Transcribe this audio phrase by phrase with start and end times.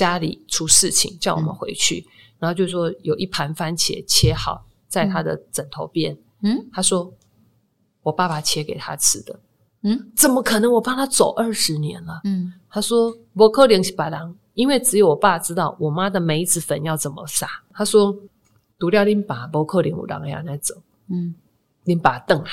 [0.00, 2.06] 家里出事情，叫我们回去。
[2.06, 2.08] 嗯、
[2.38, 6.16] 然后就说有一盘番茄切好在他的枕头边。
[6.42, 7.12] 嗯，他说
[8.02, 9.38] 我爸爸切给他吃的。
[9.82, 10.72] 嗯，怎么可能？
[10.72, 12.22] 我帮他走二十年了。
[12.24, 17.46] 嗯，他说不可能是别人，因为只有我爸知道我妈的梅子粉要怎么撒。
[17.74, 18.16] 他说
[18.78, 20.74] 独掉拎把不可能有人要来走。
[21.10, 21.34] 嗯，
[21.84, 22.48] 拎把凳啊。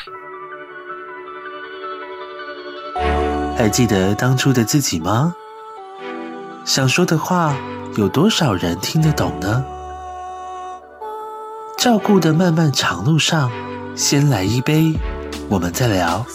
[3.56, 5.34] 还记得当初的自己吗？
[6.68, 7.56] 想说的话，
[7.96, 9.64] 有多少人听得懂呢？
[11.78, 13.50] 照顾的漫漫长路上，
[13.96, 14.94] 先来一杯，
[15.48, 16.26] 我们再聊。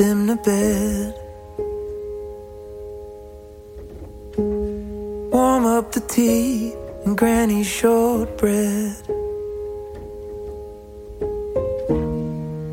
[0.00, 1.14] them to bed.
[5.30, 6.72] Warm up the tea
[7.04, 8.96] and Granny's shortbread.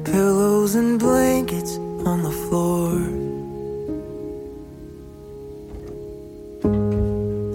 [0.05, 1.73] Pillows and blankets
[2.11, 2.93] on the floor.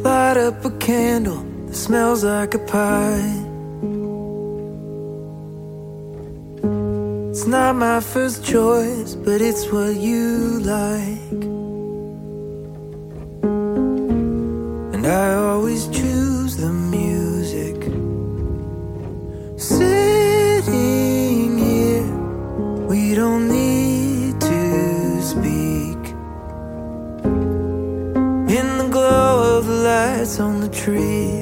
[0.04, 3.41] Light up a candle that smells like a pie.
[7.52, 11.42] not my first choice, but it's what you like.
[14.94, 17.76] And I always choose the music.
[19.60, 22.10] Sitting here,
[22.86, 26.02] we don't need to speak.
[28.58, 31.41] In the glow of the lights on the tree.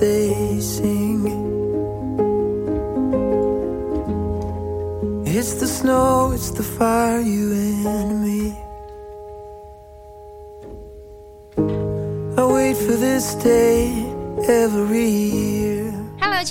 [0.00, 1.24] they sing.
[5.26, 7.75] It's the snow, it's the fire you in.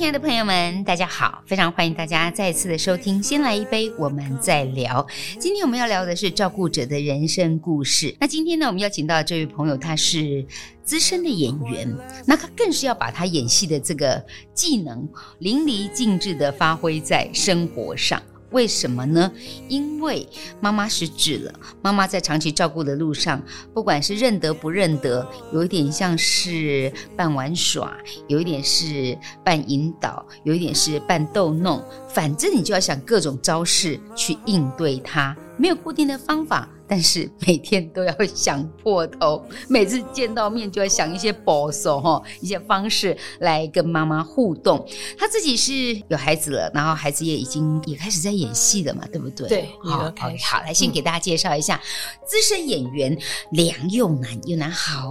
[0.06, 1.42] 亲爱的朋友们，大家好！
[1.48, 3.24] 非常欢迎大家再次的收听。
[3.24, 5.04] 先来一杯，我们再聊。
[5.40, 8.16] 今天我们要聊的是照顾者的人生故事。
[8.20, 10.46] 那今天呢，我们邀请到这位朋友，他是
[10.84, 11.92] 资深的演员，
[12.28, 14.24] 那他更是要把他演戏的这个
[14.54, 18.22] 技能淋漓尽致的发挥在生活上。
[18.56, 19.30] 为什么呢？
[19.68, 20.26] 因为
[20.62, 23.42] 妈妈失智了，妈妈在长期照顾的路上，
[23.74, 27.98] 不管是认得不认得，有一点像是半玩耍，
[28.30, 36.70] 有一点是半引导，有一点是半逗弄，反正你就要想各种招式去应对它，没有固定的方法。
[36.88, 44.88] 但是每天都要想破头， 每次见到面就要想一些保守哈，一些方式来跟妈妈互动。
[45.18, 49.48] 他自己是有孩子了，然后孩子也已经也开始在演戏了嘛，对不对？
[49.48, 51.82] 对，好好，来先给大家介绍一下
[52.24, 53.18] 资深演员
[53.50, 55.08] 梁又南，又南好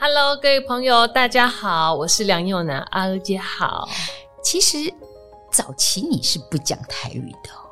[0.00, 3.86] ，Hello，各位朋友，大家好，我是梁又南，阿娥姐好。
[4.42, 4.78] 其实
[5.52, 7.69] 早期你是不讲台语的。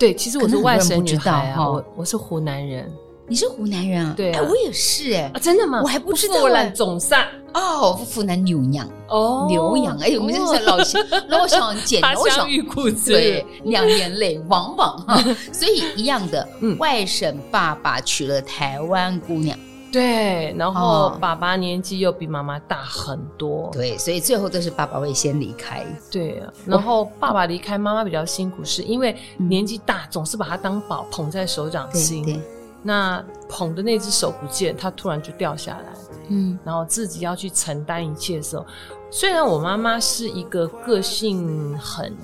[0.00, 2.90] 对，其实我是外省女孩啊，我我是湖南人，
[3.28, 4.14] 你是湖南人啊？
[4.16, 5.82] 对，哎，我也是哎，真的吗？
[5.82, 6.36] 我还不知道。
[6.36, 15.22] 湖南总山哦，湖南牛羊哦，牛羊哎，我们真是老乡 老乡见老乡遇故知，对，两眼泪汪汪哈，
[15.52, 19.54] 所以一样的，外省爸爸娶了台湾姑娘。
[19.92, 25.84] 对，然后爸爸年纪又比妈妈大很多，对，所以最后都是爸爸会先离开。
[26.10, 32.24] 对啊，然后爸爸离开，妈妈比较辛苦，是因为年纪大，总是把他当宝捧在手掌心。
[32.24, 32.40] 对，
[32.82, 35.86] 那捧的那只手不见，他突然就掉下来。
[36.28, 38.64] 嗯，然后自己要去承担一切的时候，
[39.10, 42.16] 虽然我妈妈是一个个性很。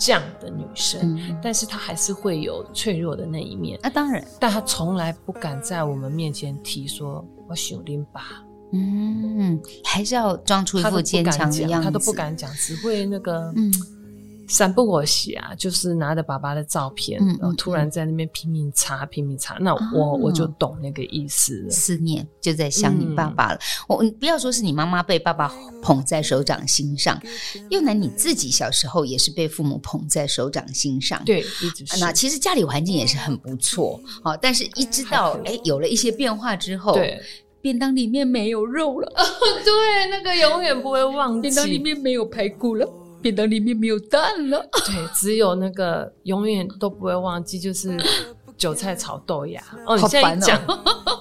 [0.00, 3.78] 这样的女生，嗯、但是她还是会有脆弱的那一面。
[3.82, 8.42] 那、啊、当然，但她从来不敢在我们面前提说“我想拎吧”。
[8.72, 11.84] 嗯，还是要装出一副坚强的样子。
[11.84, 13.70] 她都不敢讲，只会那个，嗯，
[14.50, 23.54] 三不我洗啊，就是拿着爸爸的照片，嗯、然后突然在那边拼命擦，拼命擦，那我、哦、我就懂那个意思了，思念就在想你爸爸了。
[23.54, 27.20] 嗯、我不要说是你妈妈被爸爸捧在手掌心上，
[27.70, 32.00] 又南你自己小时候也是被父母捧在手掌心上，对，一直是。
[32.00, 37.20] 那其实家里环境也是很不错，好，但是一直到哎有了一些变化之后，对，
[37.60, 39.12] 便当里面没有肉了，
[39.64, 42.88] 对，那个永远不会忘记，便当里面没有排骨了。
[43.20, 47.96] 便当里面没有蛋了， 对，只有那个永远都不会忘记，就是
[48.56, 49.62] 韭菜炒豆芽。
[49.86, 50.60] 哦，你现在一讲，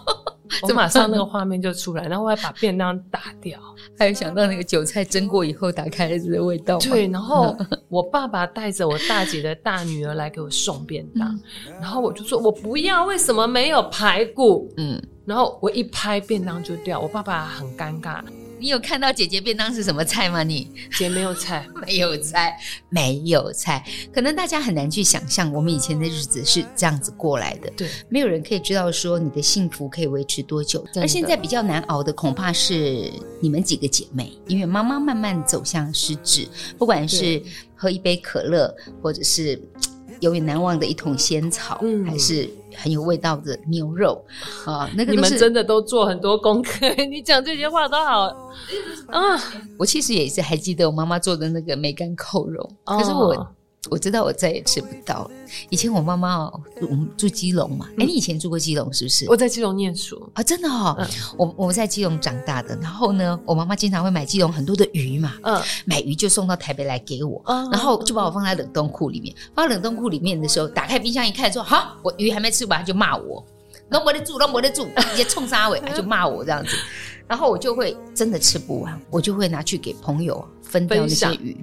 [0.64, 3.60] 我马上那个画面就出来，然后我还把便当打掉，
[3.98, 6.78] 还有想到那个韭菜蒸过以后打开来的味道。
[6.80, 7.56] 对，然后
[7.88, 11.30] 我爸爸带着我大姐的大女儿来给我送便当，
[11.68, 14.70] 嗯、然后我就说我不要，为什么没有排骨？
[14.78, 18.22] 嗯，然后我一拍便当就掉，我爸爸很尴尬。
[18.60, 20.44] 你有看到姐姐便当是什么菜吗？
[20.44, 22.58] 你姐没有菜， 没有菜，
[22.90, 23.84] 没有菜。
[24.14, 27.72] 可能大家很难去想象，我们以前的日子是这样子过来的。
[27.78, 30.86] 对，没有人可以知道说你的幸福可以维持多久。
[30.96, 36.48] 而现在比较难熬的，恐怕是你们几个姐妹，因为妈妈慢慢走向失智，
[36.78, 37.42] 不管是
[37.76, 39.62] 喝一杯可乐，或者是。
[40.22, 42.50] 永远难忘的一桶仙草，嗯、还是
[42.82, 44.24] 很有味道的牛肉
[44.66, 44.90] 啊！
[44.96, 48.22] 那个你们真的都做很多功课， 你讲这些话都好
[49.08, 49.38] 啊！
[49.78, 53.48] 我其实也是还记得我妈妈做的那个梅干扣肉，哦、可是我。
[53.90, 55.32] 我知道我再也吃不到了。
[55.70, 57.88] 以前我妈妈哦，我们住基隆嘛。
[57.92, 59.26] 哎、嗯，你以前住过基隆是不是？
[59.30, 60.96] 我在基隆念书啊，真的哦。
[61.00, 65.34] 嗯、我我们在基隆长大的，然后呢，我妈妈经常会买基隆很多的鱼嘛。
[65.44, 69.34] 嗯，买鱼就送到台北来给我，嗯、然后就把我放在冷冻库里面。
[69.56, 73.42] 放在冷冻库里面的时候，打开冰箱一看，说：“好，我鱼还没吃完，就骂我，
[73.90, 76.76] 都没得住，都没得住，直接冲沙尾，就骂我这样子。”
[77.30, 81.56] 然后我就会真的吃不完，我就会拿去给朋友分掉那些鱼。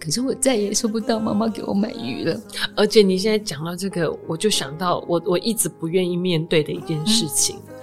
[0.00, 2.40] 可是我再也收不到妈妈给我买鱼了。
[2.76, 7.56] 而且你现在讲到这个，我就想到我我一直不愿意面对的一件事情。
[7.66, 7.74] 嗯、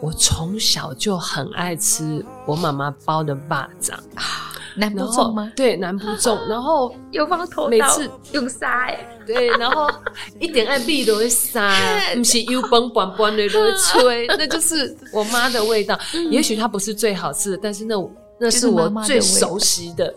[0.00, 3.40] 我从小就很爱吃我妈妈包的肉
[3.80, 5.52] 粽啊，南部粽吗？
[5.54, 6.38] 对，南部粽。
[6.48, 9.90] 然后又放头，每次用沙哎，对，然后
[10.40, 11.74] 一点爱币都会沙，
[12.16, 15.98] 不是油崩崩崩的都会吹， 那就是我妈的味道。
[16.14, 17.94] 嗯、也许它不是最好吃的，但是那
[18.40, 20.12] 那是我最熟悉的。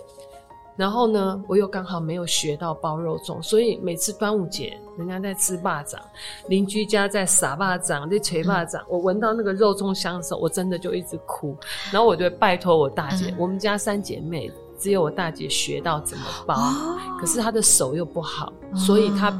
[0.75, 6.01] 然后呢，我又刚好没有学到包肉粽，所以每次端午节人家在吃霸掌，
[6.47, 11.55] 邻居家在撒霸掌、在捶霸掌，我闻到那个肉粽香的时候，我真的就一直哭。
[11.91, 19.31] 然后我就拜托我大姐，嗯、我们家三姐妹只有我大姐学到怎么包，哦、可是她的手又不好，所以她。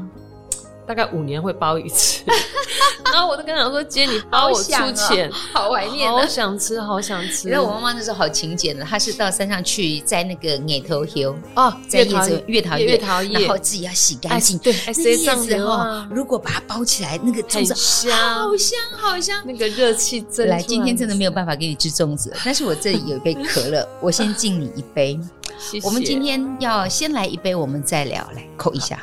[0.86, 2.22] 大概五年会包一次，
[3.12, 14.56] 然后我就跟他说： “姐，你包我出钱，好怀念，好想吃，好想吃。”然后我妈妈那时候好勤俭的，她是到山上去摘那个野头叶哦，摘叶子月桃叶，月桃叶，然后自己要洗干净。
[14.58, 20.46] 对，那叶子哈，如果把它包起来，那个粽子香，好香，好香，那个热气蒸。
[20.48, 25.18] 来，今天真的没有办法给你吃粽子，但是我这里有一杯可乐，我先敬你一杯。
[25.58, 25.86] 谢谢。
[25.86, 29.00] 我们今天要先来一杯，我们再聊，来扣一下。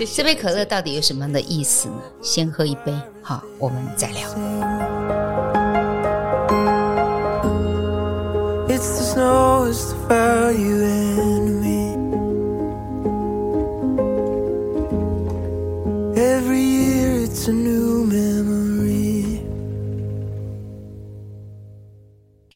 [0.00, 2.00] 谢谢，这杯可乐到底有什么样的意思呢？
[2.22, 4.26] 先喝一杯，好，我们再聊。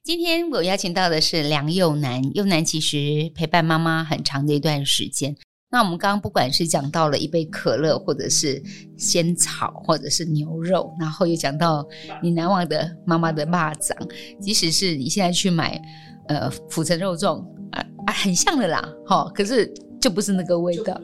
[0.02, 5.36] 今天我邀请到的是梁又南，又南其实陪伴妈妈很长的一段时间。
[5.74, 8.62] 那我们刚刚不管是讲到了一杯可乐，或者是
[8.96, 11.84] 仙草，或者是牛肉，然后又讲到
[12.22, 13.92] 你难忘的妈妈的肉粽，
[14.40, 15.82] 即使是你现在去买
[16.28, 17.40] 呃府城肉粽
[17.72, 19.66] 啊啊，很像的啦，哈，可是
[20.00, 20.96] 就不是那个味道。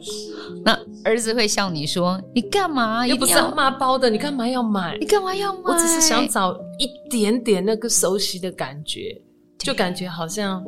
[0.63, 0.71] 那
[1.03, 3.05] 儿子会笑你说：“你干嘛？
[3.05, 4.97] 又不是阿妈包的，你干嘛要买？
[5.01, 5.63] 你干嘛要买？
[5.65, 9.21] 我只是想找一点点那个熟悉的感觉，
[9.59, 10.63] 就感觉好像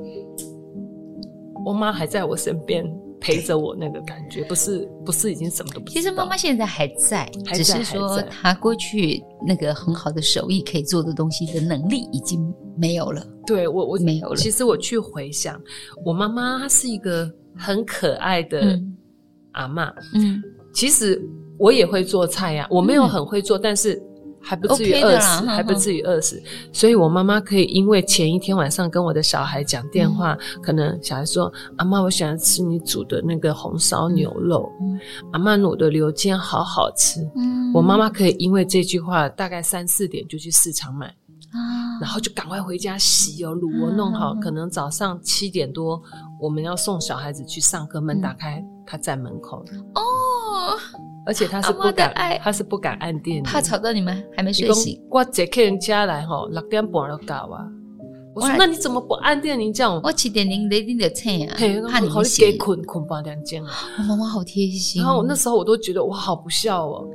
[1.63, 2.85] 我妈还在我身边。”
[3.23, 6.01] 陪着我那个感觉，不是不是已经什么都不知道。
[6.01, 13.25] 其实妈妈现在还在，还在只是说她过去那个很好的手艺可以做的东西的能力已经没有了。
[13.47, 14.35] 对我我没有了。
[14.35, 15.59] 其实我去回想，
[16.05, 18.77] 我妈妈她是一个很可爱的
[19.53, 19.89] 阿嬷。
[20.13, 21.21] 嗯，其实
[21.57, 24.03] 我也会做菜呀，我没有很会做，嗯、但是。
[24.43, 26.41] 还不至于饿死、还不至于饿死，
[26.73, 34.69] 所以我妈妈可以因为前一天晚上跟我的小孩讲电话，嗯、可能小孩说：“阿妈，我想吃你煮的那个红烧牛肉。
[34.81, 34.99] 嗯”
[35.31, 37.21] 阿妈卤的牛筋好好吃。
[37.35, 41.15] 嗯，我妈妈可以因为这句话，大概三四点就去市场买。
[42.03, 44.35] 啊，然后就赶快回家洗哦、卤哦，弄好。
[44.35, 46.01] 可能早上七点多，
[46.39, 49.63] 我们要送小孩子去上课，门打开，他在门口
[49.95, 50.01] 哦。
[51.25, 55.01] 而且他是不敢，他是不敢按电，怕吵到你们还没睡醒。
[55.09, 57.65] 我接客人家来哈，六点半就到啊。
[58.35, 60.01] 我说那你怎么不按电铃叫？
[60.03, 61.55] 我七点零零的菜啊，
[61.89, 63.71] 怕你们给困困半两钟啊。
[63.99, 65.01] 我妈妈好贴心。
[65.01, 67.07] 然后我那时候我都觉得我好不孝哦，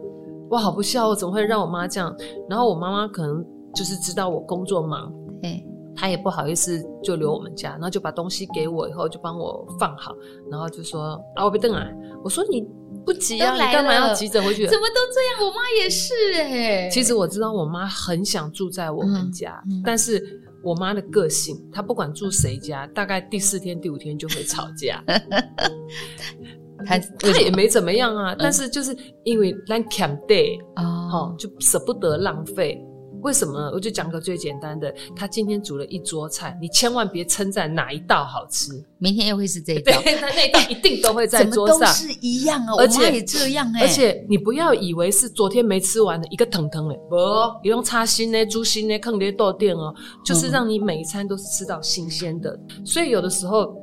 [0.49, 2.17] 我好不孝，我怎么会让我妈这样？
[2.49, 3.45] 然后我妈妈可能
[3.79, 5.13] 就是知道我工作忙，
[5.45, 5.63] 哎，
[5.95, 10.13] 她也不好意思就留我们家，然后就把东西给我以后就帮我放好，
[10.51, 11.87] 然后就说啊我别等啊，
[12.25, 12.67] 我说你。
[13.05, 14.67] 不急啊，你干嘛要急着回去？
[14.67, 15.49] 怎么都这样？
[15.49, 16.91] 我妈也是哎。
[16.91, 20.23] 其实我知道我妈很想住在我们家，但是
[20.63, 25.03] 我妈的个性，她不管住谁家，大概第四天、第五天就会吵架。
[26.85, 28.95] 她 她也没怎么样啊，但是就是
[29.25, 32.79] 因为咱欠得哦，就舍不得浪费。
[33.23, 33.71] 为什么？
[33.75, 42.77] 我就讲个最简单的，他今天煮了一桌菜，你千万别称赞哪一道好吃，明天又会是这一道，对，那那道一定都会在桌上，都是一样哦。
[42.79, 47.17] 而且也这样哎，而且你不要以为是昨天没吃完的一个腾腾嘞，不，
[47.63, 49.95] 你用叉心呢、猪心呢，坑爹豆店哦，
[50.25, 52.59] 就是让你每一餐都是吃到新鲜的。
[52.85, 53.75] 所以有的时候，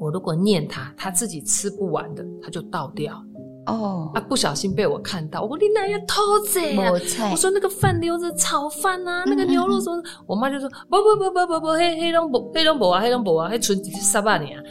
[0.00, 3.22] 我如果念他，他自己吃不完的，他就倒掉。
[3.66, 4.20] 哦啊！
[4.20, 6.90] 不小心被我看到，我说你哪要偷贼啊？
[7.30, 10.02] 我说那个饭留着炒饭啊，那个牛肉什么？
[10.26, 14.62] 我妈就说不不不不不不，黑黑龙不黑龙不啊，黑龙不啊，黑纯几十八年。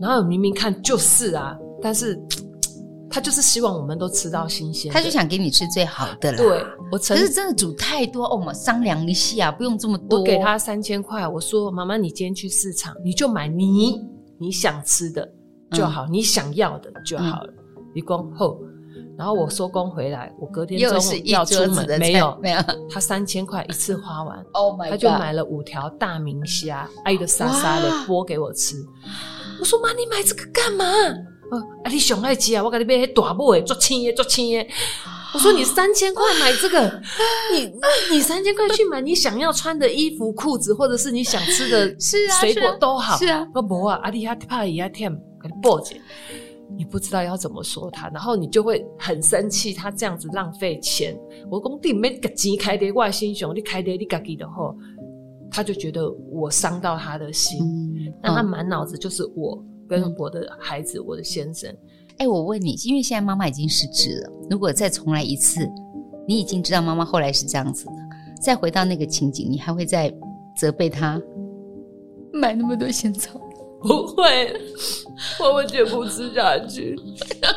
[0.00, 2.20] 然后明明看就是啊，但是
[3.08, 6.36] 他就是希望我们都吃到新鲜，他就想给你吃最好的了。
[6.36, 10.18] 对，我可是真的煮太多哦，我们商量一下，不用这么多。
[10.18, 14.00] 我给他三千块，我说妈妈，你今天去市场，你就买你
[14.38, 15.26] 你想吃的
[15.70, 17.54] 就好，你想要的就好了。
[17.96, 18.60] 一工后，
[19.16, 22.60] 然后我收工回来，我隔天中午要出门，没有没有，
[22.90, 28.76] 他三千块一次花完， Oh my God，他就买了五条大明虾，爱的沙沙的剥给我吃。
[29.58, 30.84] 我说妈，你买这个干嘛？
[30.84, 34.68] 啊，你熊爱吃啊，我给你买大布诶，做青耶做青耶。
[35.32, 37.00] 我说你三千块买这个，
[37.52, 37.72] 你
[38.10, 45.10] 你三千块去买你想要穿的衣服、裤子，或者是你想吃的水果都好，是啊，我不啊，阿弟阿怕伊阿甜，
[45.42, 46.00] 给你剥解。
[46.74, 51.18] 你不知道要怎么说他，然后你就会很生气，他这样子浪费钱。
[51.50, 54.76] 我工地没个钱开的，外心熊你开的你自己的后，
[55.50, 61.70] 他就觉得我伤到他的心，那、嗯、他满脑子就是我跟我的孩子，嗯、我的先生。
[62.18, 65.60] 哎、欸，我问你，因为现在妈妈已经失智了，如果再重来一次，
[66.26, 67.92] 你已经知道妈妈后来是这样子的，
[68.40, 70.12] 再回到那个情景，你还会再
[70.56, 71.20] 责备他
[72.32, 73.40] 买那么多仙草？
[73.86, 74.60] 不会，
[75.40, 76.96] 我会绝不吃下去，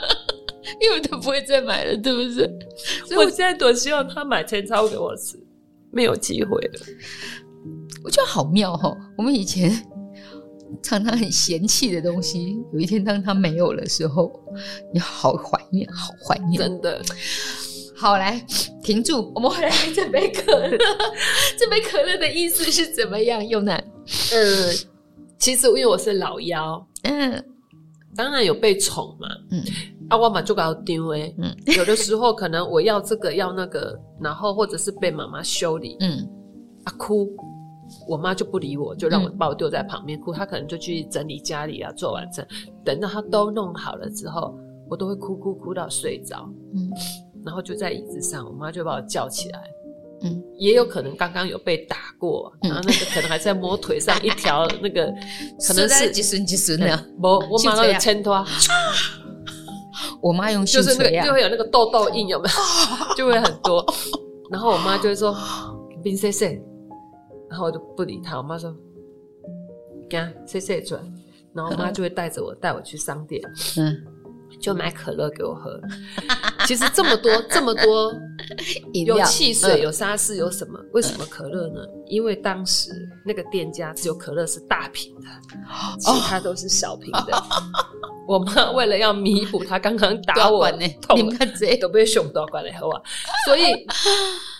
[0.79, 2.49] 因为他不会再买了，对不对？
[3.07, 5.37] 所以我现在多希望他买千超给我吃，
[5.91, 6.79] 没有机会了。
[8.03, 9.69] 我觉得好妙哦，我们以前
[10.81, 14.31] 常常很嫌弃的东西，有一天当他没有的时候，
[14.93, 17.01] 你好怀念，好怀念，真的。
[17.95, 18.41] 好，来
[18.81, 20.77] 停住，我们回来这杯可乐。
[21.59, 23.45] 这杯可乐的意思是怎么样？
[23.45, 23.83] 又难，
[24.33, 24.98] 嗯。
[25.39, 27.43] 其实因为我是老幺，嗯，
[28.15, 29.63] 当然有被宠嘛，嗯，
[30.09, 36.27] 啊，我嘛就搞丢诶，嗯，有的时候可能我要这个要那个，然后或者是被妈妈修理，嗯，
[36.83, 37.29] 啊哭，
[38.07, 40.19] 我妈就不理我，就让我把我丢在旁边。
[40.19, 42.45] 哭，她可能就去整理家里啊，做完整，
[42.83, 44.53] 等到她都弄好了之后，
[44.89, 46.91] 我都会哭哭哭到睡着，嗯，
[47.45, 49.63] 然后就在椅子上，我妈就把我叫起来。
[50.21, 55.05] 嗯，也有可能刚刚有被打过，然后那个可能还在摸腿上一条那个，
[55.65, 57.05] 可能是几孙几孙的。
[57.21, 58.45] 我我妈有牵拖，
[60.21, 62.55] 我妈用就是那个就会有那个痘痘印，有没有？
[63.15, 63.85] 就会很多。
[64.51, 65.35] 然后我妈就会说
[66.03, 66.59] 冰塞塞，
[67.49, 68.35] 然后我就不理她。
[68.37, 68.75] 我妈说，
[70.09, 71.01] 干塞塞转，
[71.53, 73.41] 然后我妈就会带着我带我去商店。
[73.77, 73.95] 嗯。
[74.59, 75.79] 就买可乐给我喝。
[76.65, 78.13] 其实这么多这么多
[79.05, 80.79] 有汽水有沙士有什么？
[80.93, 81.81] 为什么可乐呢？
[82.07, 82.91] 因为当时
[83.25, 85.27] 那个店家只有可乐是大瓶的，
[85.99, 87.43] 其他都是小瓶的。
[88.27, 90.69] 我妈为了要弥补她刚刚打我，
[91.15, 93.01] 你们看这都被熊夺过来喝啊！
[93.47, 93.87] 所以，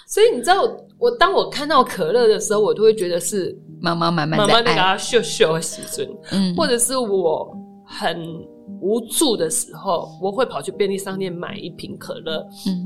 [0.08, 8.49] 所以你知道我，我当我看到可乐的时候，我都会觉得是妈妈慢慢妈妈在给他秀秀的时阵，嗯，或者是我很。
[8.82, 12.86] 无助的时候，我会跑去便利商店买一瓶可乐，嗯，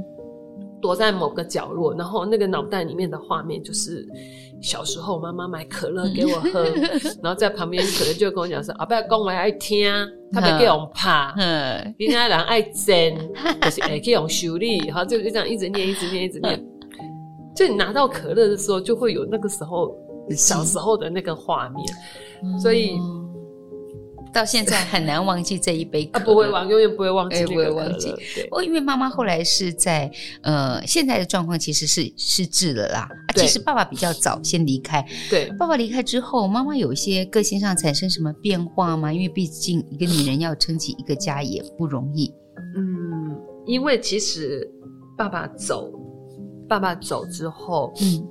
[0.81, 4.07] 躲在某个角落，然后那个脑袋里面的画面就是
[4.62, 6.81] 小时候妈妈买可乐给我喝，嗯、
[7.21, 9.91] 然后在旁边可能就跟我讲说：“啊，不要讲我爱听，
[10.31, 13.31] 他别 给我怕，嗯，人家人爱争，
[13.62, 16.63] 就是爱去用修理，然后就就这样一直念，一直念，一直念。
[17.55, 19.95] 就你拿到可乐的时候，就会有那个时候
[20.31, 21.85] 小时候的那个画面，
[22.43, 22.97] 嗯、所以。
[24.34, 28.13] 到现在 很难忘记这一杯可乐，啊，不会忘，永远不会忘记，不会忘记。
[28.52, 30.12] 我因为妈妈后来是在
[30.42, 33.08] 呃，现在的状况其实是失智了啦。
[33.28, 35.06] 啊，其实爸爸比较早先离开。
[35.30, 39.13] 对，爸爸离开之后，妈妈有一些个性上产生什么变化吗？
[39.13, 42.34] 因为毕竟一个女人要撑起一个家也不容易。
[42.75, 44.68] 嗯，因为其实
[45.16, 45.92] 爸爸走，
[46.68, 48.28] 爸爸走之后，嗯，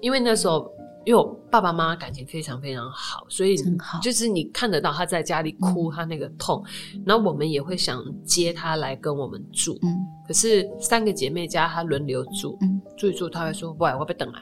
[0.00, 0.72] 因为那时候。
[1.04, 3.56] 因为我爸爸妈妈感情非常非常好，所以
[4.02, 9.78] 就是你看得到他在家里哭，他那个痛，嗯、然后我们也会想接他来跟我们住。
[9.82, 14.40] 嗯，可是三个姐妹家他轮流住，嗯，住一住他会说：“喂，我被等来。”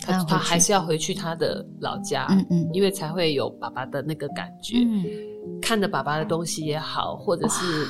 [0.00, 4.78] 他他还是要回去他的老家，嗯嗯，因为才会有爸爸的那个感觉。
[4.78, 5.04] 嗯，
[5.60, 7.86] 看着爸爸的东西也好，或者是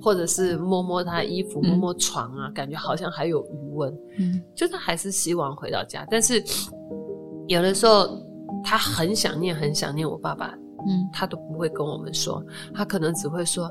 [0.00, 3.94] 或者是摸摸他的衣服，摸摸床啊，感觉好像还有余温。
[4.18, 6.42] 嗯，就是还是希望回到家，但是。
[7.50, 8.16] 有的时候，
[8.62, 10.54] 他很想念，很想念我爸爸，
[10.86, 12.40] 嗯，他都不会跟我们说，
[12.72, 13.64] 他可能只会说，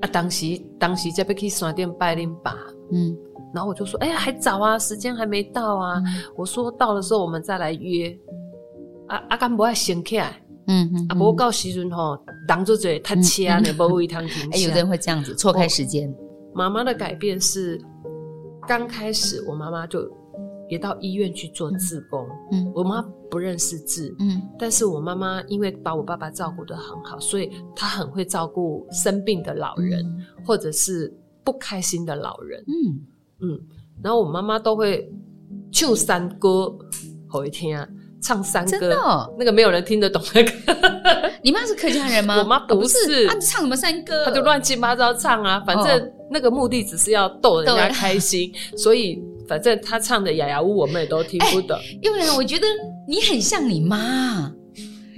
[0.00, 2.56] 啊，当时当时这边去商店拜领爸，
[2.90, 3.14] 嗯，
[3.52, 8.18] 然后我就说，哎呀，还早啊，时间还没到啊，嗯、我说到的时候我们再来约，
[9.08, 14.48] 啊啊，敢不爱先起来，嗯嗯，啊，不过到时阵吼，当做这他切啊，你不会一趟停。
[14.50, 16.10] 哎，有的人会这样子错开时间。
[16.54, 17.78] 妈妈的改变是，
[18.66, 20.10] 刚开始我妈妈就。
[20.68, 33.00] 也到医院去做志工，嗯，嗯，我妈不认识字，嗯，但是我妈妈因为把我爸爸照顾得很好，所以她很会照顾生病的老人，嗯，或者是不开心的老人，嗯
[33.40, 33.60] 嗯，
[34.02, 35.10] 然后我妈妈都会
[35.72, 36.70] 唱山歌，
[37.28, 37.88] 好一听啊，
[38.20, 40.50] 唱山歌，真的哦，那个没有人听得懂那个。
[41.42, 42.36] 你妈是客家人吗？
[42.42, 44.24] 我妈不是，她唱什么山歌？
[44.26, 49.22] 她就乱七八糟唱啊，反正那个目的只是要逗人家开心，所以。
[49.48, 51.78] 反正他唱的《雅雅屋》，我们也都听不懂。
[52.02, 52.66] 因为我觉得
[53.08, 54.52] 你很像你妈，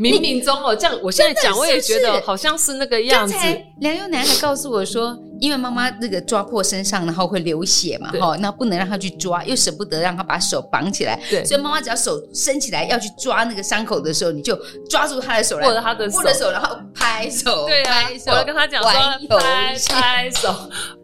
[0.00, 3.35] 冥冥中哦，这样我现在讲，我也觉得好像是那个样子。
[3.80, 18.90] 梁优男还告诉我说，因为妈妈那个抓破身上，然后会流血嘛，哈，那不能让他去抓，又舍不得让他把手绑起来，对，所以妈妈只要手伸起来要去抓那个伤口的时候，你就抓住他的手，握着他的手，握着手，然后拍手，对啊，我要跟他讲说，
[19.38, 20.54] 拍拍手。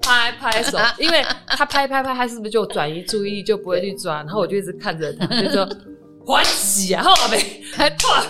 [0.02, 4.18] 拍拍手， 因为他拍拍拍，他是不是就转移注意力，就不会去抓？
[4.18, 5.68] 然后我就一直看着他，就说
[6.26, 7.02] 烦死啊！
[7.02, 7.42] 后边
[7.73, 8.23] 还怕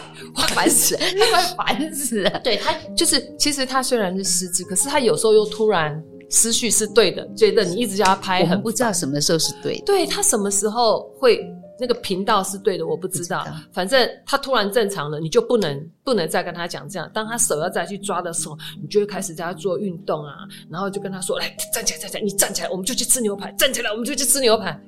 [0.54, 1.42] 烦死，他快
[1.76, 2.40] 烦死了。
[2.40, 9.84] 对他就是，其实他虽然是失智，可是他有时候又突然思绪是对的，觉得你一直叫他拍，很不知道什么时候是对的。
[9.84, 11.40] 对他什么时候会？
[11.78, 13.44] 那个频道是对的，我不知道。
[13.44, 17.06] 知道反正他突然正常了，你就不能不能再跟他讲这样。
[17.12, 20.32] 当他手要再去抓的时候，你就会开始在他做运动啊，
[20.70, 23.52] 然后就跟他说：“来，站起来，站起来，你站起来，我们就去吃牛排。
[23.58, 24.80] 站起来，我们就去吃牛排。”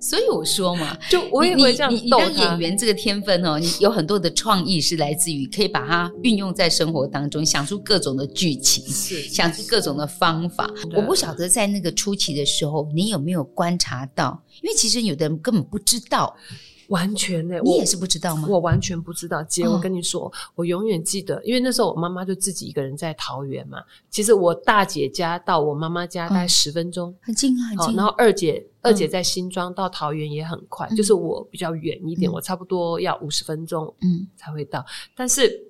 [0.00, 1.96] 所以我说嘛，就我也会这样逗他。
[1.96, 10.70] 你，你，你当演员这个天分哦，你有很多的创意是来自于可以把它运用在生活当中，想出各种的剧情，是想出各种的方法。
[10.94, 14.42] 我不晓得在那个初期的时候，你有没有观察到？
[14.62, 16.36] 因为其实有的人根本不知道。
[16.88, 18.48] 完全呢、欸，你也是不知道吗？
[18.48, 23.82] 我完全不知道，姐，我跟你说，哦、我永远记得，因为那时候我妈妈就自己一个人在桃园嘛。
[24.08, 27.94] 其实我大姐家到我妈妈家大概十分钟，很近啊，很近。
[27.94, 34.84] 然后二姐，二姐在新庄到桃园也很快，嗯、就是我比较远一点，嗯、我差不多要五十分钟，嗯，才会到。
[35.14, 35.62] 但是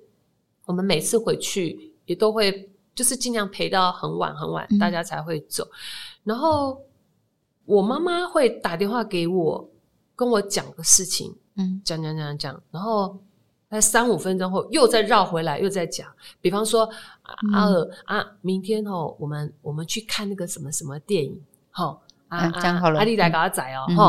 [0.65, 5.65] 我们每次回去也都会，就是尽量陪到很晚很晚，大家才会走。
[5.65, 5.75] 嗯、
[6.23, 6.81] 然后
[7.65, 9.69] 我妈妈会打电话给我。
[10.19, 13.17] 跟我讲个事情，嗯，讲讲讲讲，然后
[13.71, 16.05] 在三五分钟后又再绕回来，又再讲。
[16.41, 16.89] 比方说，
[17.53, 24.03] 阿尔啊，明天哦，我们我们去看那个什么什么电影，好啊，讲好了，阿丽来搞阿仔哦，哈，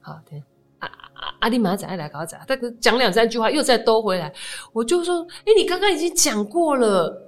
[0.00, 0.42] 好对，
[0.80, 4.34] 阿阿阿丽马上仔来搞仔，但是讲两三句话又再兜回来，
[4.72, 7.22] 我就说，哎，你刚刚已经讲过了。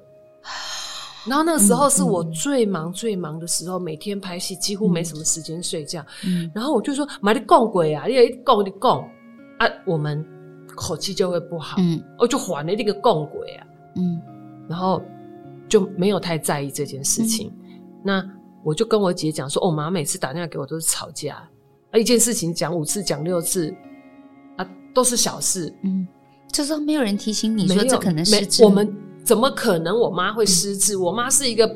[1.26, 6.04] 然后那个时候是我最忙最忙的时候，嗯、每天拍戏几乎没什么时间睡觉。
[6.24, 8.06] 嗯、然后我就说：“妈的，供鬼啊！
[8.06, 9.02] 你一讲你供
[9.58, 10.24] 啊，我们
[10.74, 11.76] 口气就会不好。
[11.80, 13.66] 嗯，我就还了那个供鬼啊。
[13.96, 14.22] 嗯，
[14.68, 15.02] 然后
[15.68, 17.52] 就没有太在意这件事情。
[17.62, 18.30] 嗯、那
[18.64, 21.36] 我就跟我姐讲说：‘哦，妈，每次打电话给我都是吵架，
[21.90, 23.74] 啊，一件事情讲五次讲六次，
[24.56, 26.06] 啊，都是小事。’嗯，
[26.52, 28.96] 这时候没有人提醒你说这可能是我们。
[29.28, 29.94] 怎么可能？
[29.94, 30.96] 我妈会失智。
[30.96, 31.70] 我妈是一个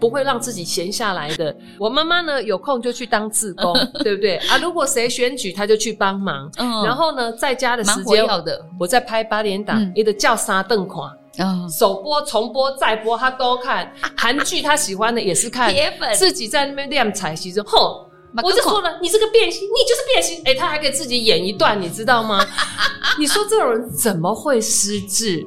[0.00, 1.54] 不会让自己闲下来的。
[1.78, 4.56] 我妈妈呢，有空就去当志工， 对不对啊？
[4.56, 6.50] 如果谁选举，她就去帮忙。
[6.82, 13.92] 然后呢，在家的时间，的我在拍八点档，也得叫三顿看，首播、重播、再播，她都看。
[14.16, 15.70] 韩剧她喜欢的也是看。
[15.70, 18.08] 铁粉自己在那边练彩，其实吼，
[18.42, 20.38] 我就说了，你这个变心，你就是变心。
[20.46, 22.42] 哎、欸，他还给自己演一段，你知道吗？
[23.20, 25.46] 你说这种人怎么会失智？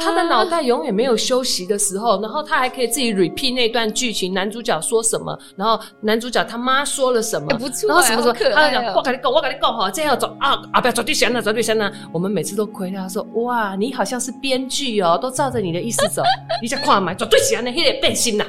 [0.00, 11.92] 他的脑袋永远没有休息的时候，然后他还可以自己 repeat 那段剧情，男主角说什么，然后男主角他妈说了什么，欸、不错、然后什么什么，喔、他讲我跟你讲，我跟你讲哈，这样要走啊啊，不要走对象了，走对象了。
[12.12, 16.22] 我们每次都亏他说，哇，你好像是编剧哦，都照着你的意思走，
[16.60, 18.44] 你想跨买走对象呢，黑得变心呐。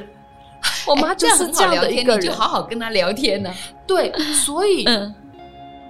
[0.86, 3.56] 我妈就是这样的一个人，你就好好跟他聊天呢、啊。
[3.86, 5.14] 对，所以、嗯、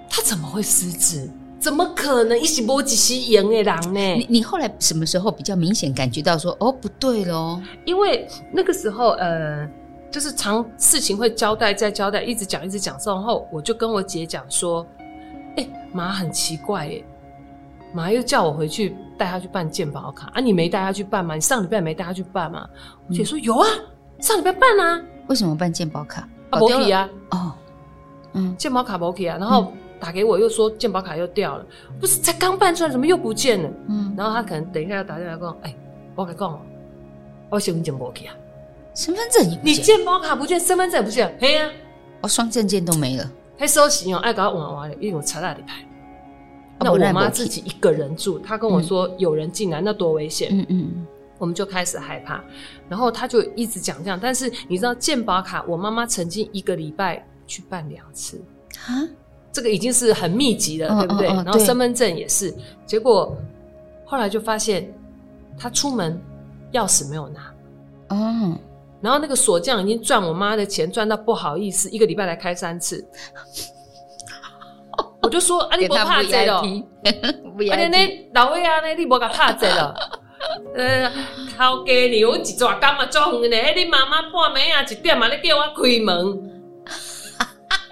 [0.09, 1.31] 他怎么会失智？
[1.64, 3.98] 怎么可能一起波几时赢的狼呢？
[3.98, 7.59] 你你后来什么时候比较明显感觉到说哦不对喽？
[7.87, 9.66] 因为那个时候呃，
[10.11, 14.87] 就是常事情会交代再交代，一直讲一直讲，然后我就跟我姐讲说，
[15.57, 17.03] 哎、欸，妈很奇怪哎，
[17.94, 21.35] 妈又叫我回去带她去办健保卡啊，你没带她去办吗？
[21.35, 22.68] 你上礼拜没带她去办吗？
[22.74, 23.66] 嗯、我姐说有啊，
[24.18, 25.03] 上礼拜办啊。
[25.29, 26.29] 为什么办健保卡？
[26.50, 27.09] 啊，没去啊。
[27.31, 27.53] 哦，
[28.35, 29.72] 嗯，健保卡没去啊，然后。
[29.72, 31.64] 嗯打给我又说健保卡又掉了，
[31.99, 33.71] 不是才刚办出来，怎么又不见了？
[33.88, 35.77] 嗯，然后他可能等一下要打电话说，哎、欸，
[36.14, 36.61] 我跟你讲，
[37.49, 38.31] 我身份证不见，
[38.95, 41.73] 身份证你健保卡不见，身份证不见，嘿呀、啊，
[42.21, 45.83] 我双证件都没了，还收起哦，爱搞娃娃的，因为我查那里牌。
[46.81, 50.51] 那我妈自己一个人住，她跟我说有人进来，那多危险。
[50.53, 51.07] 嗯嗯，
[51.38, 52.45] 我们就开始害怕，
[52.90, 58.38] 然后她就一直讲这样，但是你知道健保卡，我妈妈曾经一个礼拜去办两次
[58.87, 59.09] 啊。
[59.55, 61.29] 这个已经是很密集了，对不对？
[61.29, 62.53] 然后身份证也是，
[62.85, 63.37] 结果
[64.05, 64.93] 后来就发现
[65.57, 66.21] 他出门
[66.73, 67.55] 钥匙没有拿，
[68.09, 68.59] 嗯，
[69.01, 73.07] 然后那个锁匠已经赚我妈的钱赚到不好意思，一个礼拜来开三次，
[75.23, 76.61] 我就说啊，你不怕贼了？
[77.71, 79.95] 而且那老魏啊，那你不怕贼了？
[80.75, 81.09] 呃，
[81.57, 83.57] 头家牛一抓干嘛装的呢？
[83.57, 86.51] 哎，你妈妈半暝啊一点嘛，你叫我开门。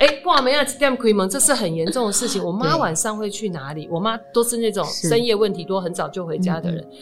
[0.03, 2.43] 哎，挂门啊，这样开门，这是很严重的事情。
[2.45, 3.87] 我妈晚上会去哪里？
[3.89, 6.83] 我妈都是那种深夜问题多，很早就回家的人。
[6.83, 6.99] 嗯、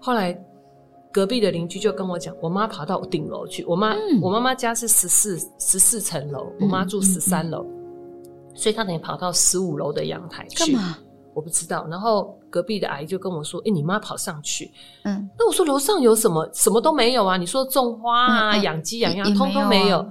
[0.00, 0.36] 后来
[1.12, 3.64] 隔壁的邻居就跟我讲，我妈跑到顶楼去。
[3.66, 7.64] 我妈，嗯、我妈妈家是十四十四层楼，我妈住十三楼，
[8.52, 10.72] 所以她等于跑到十五楼的阳台去。
[10.72, 10.98] 干嘛？
[11.34, 11.86] 我不知道。
[11.88, 14.72] 然后隔壁的阿姨就跟我说：“哎，你妈跑上去。”
[15.04, 16.50] 嗯，那我说楼上有什么？
[16.52, 17.36] 什么都没有啊！
[17.36, 20.04] 你说种花啊、养鸡养鸭，通通没有。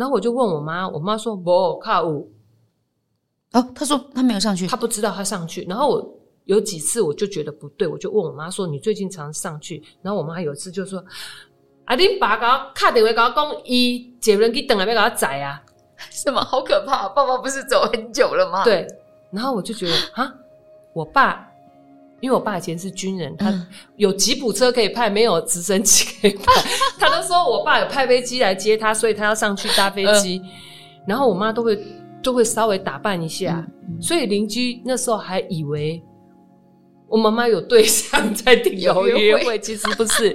[0.00, 2.32] 然后我就问我妈，我妈说不，靠五。
[3.52, 5.62] 哦，她说她没有上去，她不知道她上去。
[5.68, 11.04] 然后我有几次我就觉得不对，我就问我妈说：“你最近常上去？”然后我妈有一次就说
[11.84, 15.62] ：“啊，你爸给我打电话给我讲，伊接人去等来要给我载啊，
[16.10, 17.06] 什么好可怕？
[17.10, 18.86] 爸爸不是走很久了吗？”对。
[19.30, 20.34] 然后我就觉得啊，
[20.94, 21.49] 我爸。
[22.20, 23.52] 因为我爸以前是军人，他
[23.96, 26.44] 有吉普车可以派，没有直升机可以派。
[26.98, 30.42] 他都说我爸有派飞机来接他，所以他要上去搭飞机。
[31.08, 31.82] 然后我妈都会
[32.22, 33.66] 都会稍微打扮一下，
[34.00, 36.02] 所以邻居那时候还以为
[37.08, 40.34] 我妈妈有对象在顶楼约会，其实不是。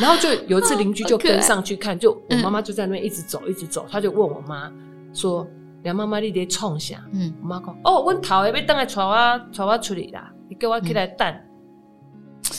[0.00, 4.72] 然后就有一次邻居就跟上去看，就我妈妈就在那边一直走一直走，他就问我妈
[5.12, 5.46] 说
[5.84, 11.42] ：“梁妈妈，你在冲啥？”嗯，我妈讲：“哦，我头要等来带我带我出来啦。”你给我起来蛋，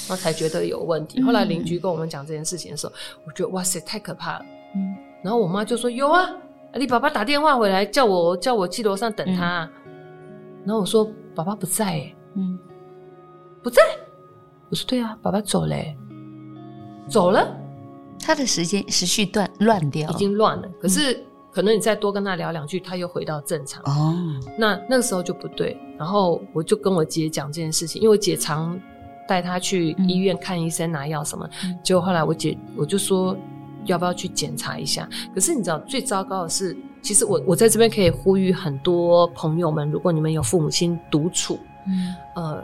[0.09, 1.21] 我、嗯、才觉得有问题。
[1.21, 2.93] 后来邻居跟我们讲这件事情的时候，
[3.27, 4.45] 我觉得哇塞，太可怕了。
[4.75, 6.27] 嗯，然后我妈就说有啊，
[6.75, 9.69] 你爸爸打电话回来叫我叫我去楼上等他。
[9.85, 9.93] 嗯、
[10.65, 12.57] 然后我说爸爸不在，嗯，
[13.61, 13.81] 不在。
[14.69, 15.95] 我说对啊，爸爸走嘞，
[17.07, 17.55] 走了。
[18.19, 20.67] 他的时间时序断乱掉，已经乱了。
[20.81, 21.23] 可是。
[21.55, 23.81] 嗯可能你再多跟他聊两句，他又回到正常。
[23.85, 24.13] 哦，
[24.57, 25.77] 那那个时候就不对。
[25.97, 28.77] 然后我就跟我姐讲这件事情，因为我姐常
[29.25, 31.49] 带他去医院看医生拿药什么。
[31.63, 33.37] 嗯、结果后来我姐我就说
[33.85, 35.07] 要不要去检查一下？
[35.33, 42.61] 可是你知道最糟糕的是，其实我我在这边可以呼吁很多朋友们，如果你们有父母亲独处，嗯，呃，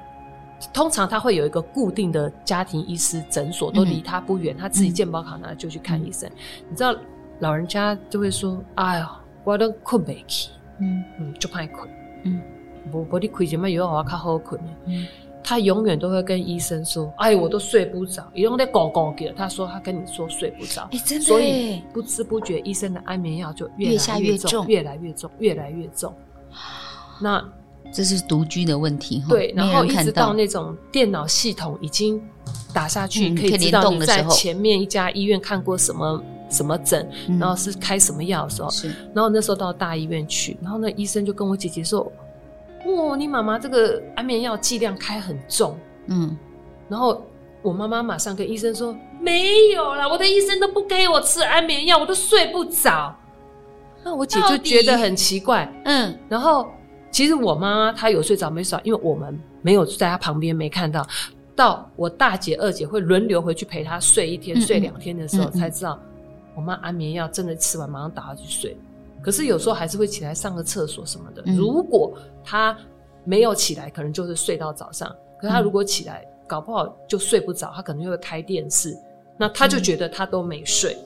[0.74, 6.28] 通常他会有一个固定的家庭医师诊所，都离他不远，嗯、他自己健保卡拿就去看医生。
[6.30, 6.36] 嗯、
[6.72, 6.94] 你知道？
[7.42, 9.06] 老人家就会说：“哎呦，
[9.44, 11.04] 我都困不起，嗯。
[11.20, 11.90] 嗯，就怕困，
[12.24, 12.40] 嗯，
[12.92, 14.62] 我我的亏什么以后我要靠好困。
[14.86, 15.08] 嗯，
[15.44, 26.14] 他永远都会跟医生说：‘哎，我都睡不着。’一用在讲讲给他说他跟你说睡不着，欸、真的，所以不知不觉医生的安眠药就越来越重，越来越重，越来越重。
[27.20, 27.44] 那
[27.92, 32.22] 这是独居的问题，对，然后一直到那种电脑系统已经
[32.72, 37.10] 打下去，嗯、可以知道你在前面一家医院看过什么。”什么诊，
[37.40, 42.12] 然后是开什么药的时候，是，然后那时候到大医院去，然后那医生就跟我姐姐说
[42.86, 46.38] ：“哦，你妈妈这个安眠药剂量开很重。”嗯，
[46.90, 47.24] 然后
[47.62, 53.16] 我妈妈马上跟医生说：“没有啦，我的医生都不给我吃安眠药，我都睡不着。”
[54.04, 56.68] 那我姐就觉得很奇怪，嗯，然后
[57.12, 61.08] 其实我妈妈她有睡着没睡着，因为我们没有在她旁边，没看到。
[61.54, 66.00] 到我大姐、二姐会轮流回去陪她睡一天、嗯、睡两天的时候，嗯、才知道
[66.56, 68.78] 我妈安眠药真的吃完马上打下去睡。
[69.22, 71.44] 可是有时候还是会起来上个厕所什么的。
[71.46, 72.76] 嗯、如果她
[73.24, 75.16] 没有起来，可能就是睡到早上。
[75.40, 78.98] 可是她如果起来，嗯、搞不好就睡不着，她可能就会开电视。
[79.38, 80.98] 那她就觉得她都没睡，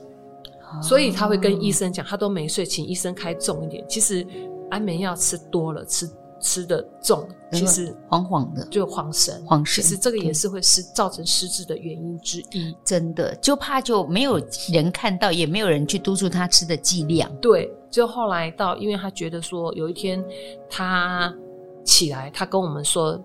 [0.74, 3.84] 嗯、所以她会跟医生讲，她都没睡，请医生开重一点。
[3.86, 4.26] 其实
[4.70, 6.08] 安眠药吃多了，吃。
[6.46, 9.82] 吃的重，其实晃晃的，就晃神，晃神。
[9.82, 12.72] 其实这个也是会失造成失智的原因之一。
[12.84, 17.28] 真的，就怕就没有人看到，也没有人去督促他吃的剂量。
[17.38, 20.24] 对，就后来到，因为他觉得说，有一天
[20.70, 21.34] 他
[21.84, 23.20] 起来，他跟我们说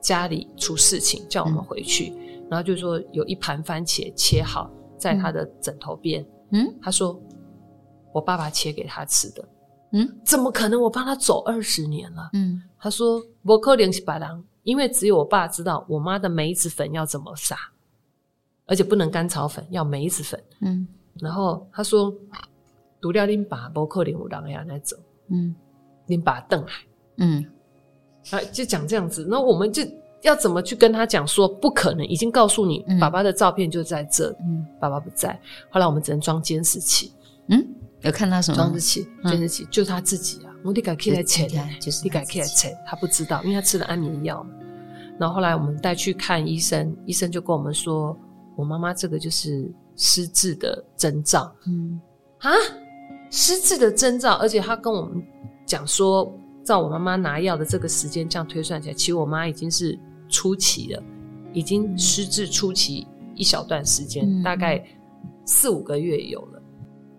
[0.00, 4.68] 家里出事情，叫我们回去，嗯、然后就说有一盘番茄切好
[4.98, 6.26] 在他的枕头边。
[6.50, 7.16] 嗯，他说
[8.12, 9.44] 我爸爸切给他吃的。
[9.92, 10.80] 嗯，怎么可能？
[10.80, 12.28] 我帮他走二十年了。
[12.34, 17.56] 嗯，他说不可能是白狼，因为只有我爸知道我妈的梅子粉要怎么撒，
[18.66, 20.38] 而且不能干草粉，要梅子粉。
[20.60, 20.86] 嗯，
[21.20, 22.12] 然后他说，
[23.00, 24.94] 独掉拎把不可能有人要来走。
[25.28, 25.54] 嗯，
[26.06, 26.84] 拎把邓海。
[27.16, 27.46] 嗯，
[28.30, 29.26] 啊，就讲这样子。
[29.28, 29.82] 那我们就
[30.20, 32.06] 要怎么去跟他讲说不可能？
[32.06, 34.30] 已经告诉你，爸爸的照片就在这。
[34.40, 35.40] 嗯，爸爸不在。
[35.70, 37.10] 后来我们只能装监视器。
[37.48, 37.66] 嗯。
[38.02, 38.56] 有看他什么？
[38.56, 40.54] 装置器，监视器，就他自己啊！
[40.64, 41.48] 我得改 K 来切，
[41.80, 44.50] 就是你改 K 来切，他不知道，因为他吃了安眠药嘛。
[45.18, 48.16] 然后后来我们带去看医生，医生就跟我们说，
[48.56, 51.52] 我妈妈这个就是失智的征兆。
[51.66, 52.00] 嗯
[52.38, 52.52] 啊，
[53.30, 55.20] 失智的征兆，而且他跟我们
[55.66, 56.32] 讲说，
[56.64, 61.02] 照我妈妈拿药的这个时间这样推算起来，其实我妈已经是初期了，
[61.52, 64.84] 已经失智初期一小段时间，嗯、大概
[65.44, 66.57] 四五个月有了。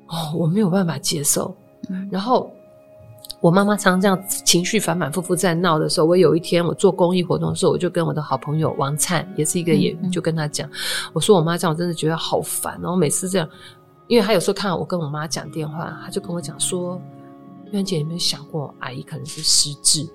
[0.10, 1.56] 哦，我没有办法接受。
[1.90, 2.52] 嗯、然后
[3.40, 10.70] 我妈妈常常这样情绪反反复复在闹的时候，我有一天我做公益活动的时候，我就跟我的好朋友王灿，也是一个演员，就跟他讲，
[11.14, 12.78] 我说我妈这样，我真的觉得好烦。
[12.82, 13.50] 然后每次这样，
[14.08, 17.00] 因为他有时候看到我跟我妈讲电话，他就跟我讲说
[17.72, 20.08] ：“渊姐，有没有想过阿姨可能是失智？”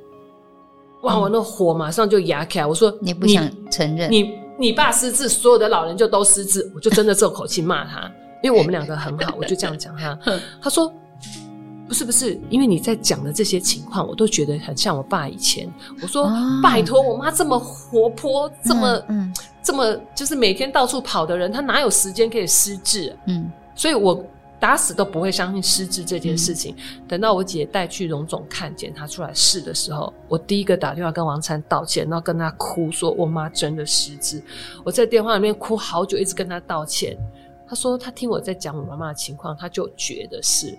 [1.02, 2.64] 哇，我那火马上就压开。
[2.66, 4.10] 我说：“你不想承认？
[4.10, 8.10] 你你，你爸失智，所有的老人就都失智。”我就真的这口气骂他。
[8.44, 10.16] 因为我们两个 很好，我就这样讲他。
[10.60, 10.92] 他说
[11.88, 15.66] ：“不是不是，因为你在讲的这些情况，我都觉得很像我爸以前。”
[16.02, 16.30] 我说
[16.62, 23.16] ：“拜托，我妈这么活泼，这么嗯，这么就是每天到处跑的人，她哪有时间可以失智？
[23.24, 24.22] 嗯，所以我
[24.60, 26.76] 打死都不会相信失智这件事情。
[27.08, 34.42] 等到我姐带去荣总看检查出来是的时候，我第一个打电话跟王灿道歉，然后跟他哭说我妈真的失智。
[34.84, 37.16] 我在电话里面哭好久，一直跟他道歉。”
[37.74, 40.78] 他说：“他听我在讲我妈妈的情况，他就觉得是，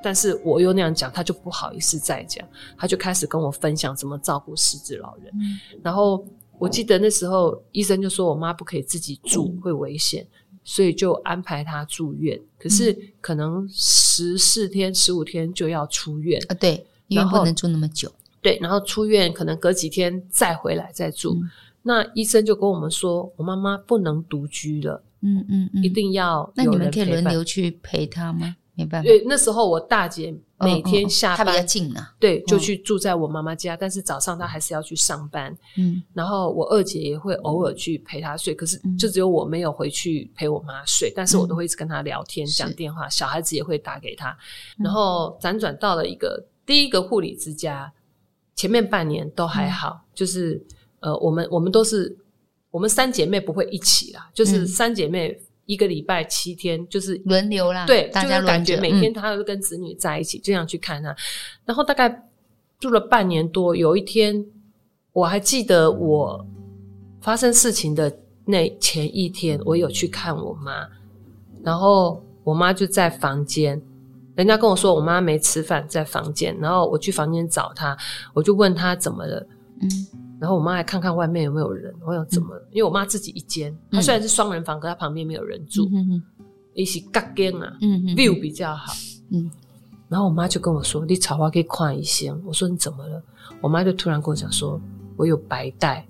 [0.00, 5.26] 但是我又那样讲，他就不好意思再讲，他就开始跟我分享怎么照顾失智老人。
[5.34, 6.24] 嗯、然后
[6.56, 12.40] 我记得那时候医生就说我妈不可以自己住，会危险，嗯、所以就安排她住院。
[12.60, 16.54] 可是可能十四天、十五天就要出院啊？
[16.54, 18.08] 对，因为不能住那么久。
[18.40, 21.34] 对，然后出院可能隔几天再回来再住。
[21.42, 21.50] 嗯、
[21.82, 26.48] 那医生就跟我们说，我妈妈不能独居了。”嗯嗯嗯，一定要。
[26.54, 28.54] 那你们可以轮流去陪他吗？
[28.74, 29.08] 没办法。
[29.08, 33.76] 对，那时候我大姐每天下班，她比较近啊，对，就去住在我妈妈家。
[33.76, 35.52] 但是早上她还是要去上班。
[35.78, 36.02] 嗯。
[36.12, 41.12] 然后我二姐也会偶尔去陪她睡，可是就只有我没有回去陪我妈睡。
[41.16, 44.36] 但是我都会一直跟她聊天、讲电话，小孩子也会打给她。
[44.78, 47.90] 然后辗转到了一个第一个护理之家，
[48.54, 50.62] 前面半年都还好，就是
[51.00, 52.14] 呃，我们我们都是。
[52.70, 57.86] 我们三姐妹不会一起啦，就是三姐妹一个礼拜七天，就是轮流啦。
[57.86, 61.16] 对，大家感觉每天她都跟子女在一起，这样去看她。
[61.64, 62.24] 然后大概
[62.78, 64.44] 住了半年多，有一天
[65.12, 66.46] 我还记得我
[67.20, 70.86] 发生事情的那前一天，我有去看我妈，
[71.62, 73.80] 然后我妈就在房间，
[74.34, 77.96] 人家跟我说我妈没吃饭，在房间，然后我去房间找她，
[78.34, 79.46] 我就问她怎么了，
[79.80, 80.25] 嗯。
[80.38, 82.54] 然后我妈还看看外面有没有人，我想怎么？
[82.56, 85.88] 嗯、因为我妈自己一间，她虽然是双人房，嗯、可她旁边没有人住，
[86.74, 88.92] 一起隔间啊，view 比较好。
[89.30, 89.50] 嗯，
[90.08, 93.22] 然后我妈就跟我说：“你草花可以看一些。”我说：“你怎么了？”
[93.62, 94.78] 我妈就突然跟我讲说
[95.16, 96.06] ：“我有白带。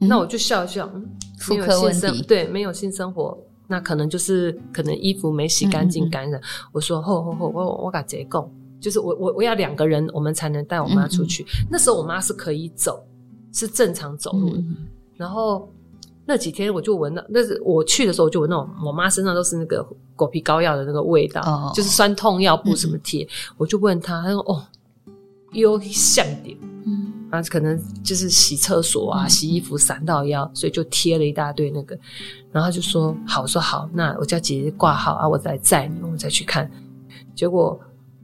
[0.00, 1.08] 嗯”那我就笑一笑，嗯，
[1.38, 6.38] 妇科问题，对，没有性生活，那可能就是可能衣服没洗干净感染。
[6.38, 11.44] 嗯、我说：“吼吼吼，我我跟姐讲，就是我我我要两个人，我们才能带我妈出去。
[11.44, 13.02] 嗯、那时候我妈是可以走。
[13.52, 14.76] 是正常走路的，嗯、
[15.16, 15.68] 然后
[16.24, 23.24] 那几天我就闻到，那是我去的时候我就闻到我妈身上都是那个狗皮膏药的那个味道，哦、就是酸痛药布什么贴。
[23.24, 24.62] 嗯、我就问他，他说：“哦，
[25.52, 31.98] 有像点，嗯，啊，可能就是洗厕所啊、嗯、洗衣服闪到腰，所以就贴了一大堆那个。
[32.52, 36.70] 然后他就说好，我说好，那我叫姐姐挂号啊，我再载你，我再去看。
[37.34, 37.80] 结果。”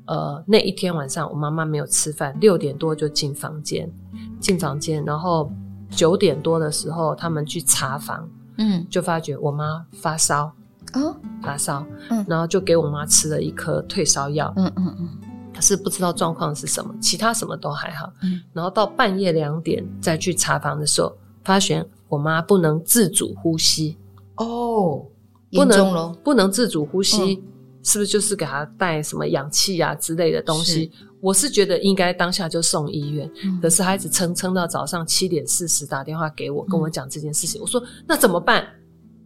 [0.06, 3.90] 呃，那一天晚上，我妈妈没有吃饭，六点多就进房间，
[4.38, 5.50] 进房间，然后
[5.90, 10.52] 九点多的时候，他们去查房，嗯，就发觉我妈发烧，
[10.92, 15.08] 哦，发烧，嗯，然后就给我妈吃了一颗退烧药，嗯嗯嗯，
[15.54, 23.96] 可是不知道状况是什么，其他什么都还好，嗯，然后到半夜两点再去查房的时候，发现我妈不能自主呼吸，
[24.36, 25.06] 哦，
[25.50, 27.36] 不能，不能自主呼吸。
[27.36, 27.53] 嗯
[27.84, 30.86] 是不是就是给他带什么氧气啊之类的东西？
[30.86, 37.60] 是我是觉得应该当下就送医院，嗯、可是孩子撑撑到早上七点四十打电话给我，跟我讲这件事情。
[37.60, 38.66] 嗯、我说那怎么办？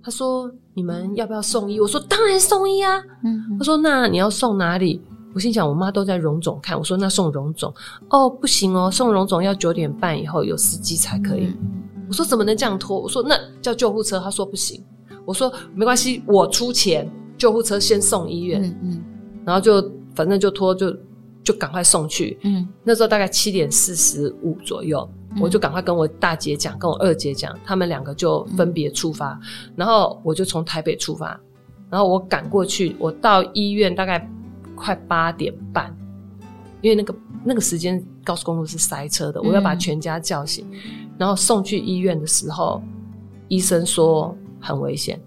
[0.02, 1.80] 他说你们要不要送医？
[1.80, 2.98] 我说当然送医啊。
[3.24, 5.00] 嗯嗯他说那你要送哪里？
[5.34, 7.72] 我心想我妈都在荣总看，我说那送荣总
[8.10, 11.46] 哦不行哦，送荣总要九点半以后有司机才可以。
[11.46, 12.98] 嗯、我说怎么能这样拖？
[12.98, 14.84] 我说那叫救护车，他说不行。
[15.24, 17.08] 我说没关系，我出钱。
[17.38, 19.04] 救护车先送医院，嗯嗯，
[19.46, 19.80] 然后就
[20.14, 20.94] 反正就拖就
[21.42, 31.40] 就赶快送去，嗯，那时候大概七点四十五左右，嗯、我就赶快跟我大姐讲，跟我二姐讲，他们两个就分别出发，嗯、然后我就从台北出发，
[31.88, 34.28] 然后我赶过去，我到医院大概
[34.74, 35.96] 快八点半，
[36.82, 42.82] 因为那个那个时间高速公路是塞车的，我要把全家叫醒，嗯、然后送去医院的时候，
[43.46, 45.18] 医生说很危险。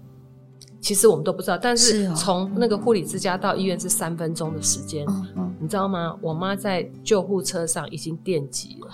[0.82, 6.12] 其实我们都不知道，但是从那个护理之家到医院是三分钟的时间，嗯嗯、你知道吗？
[6.20, 8.88] 我妈在救护车上已经电击了，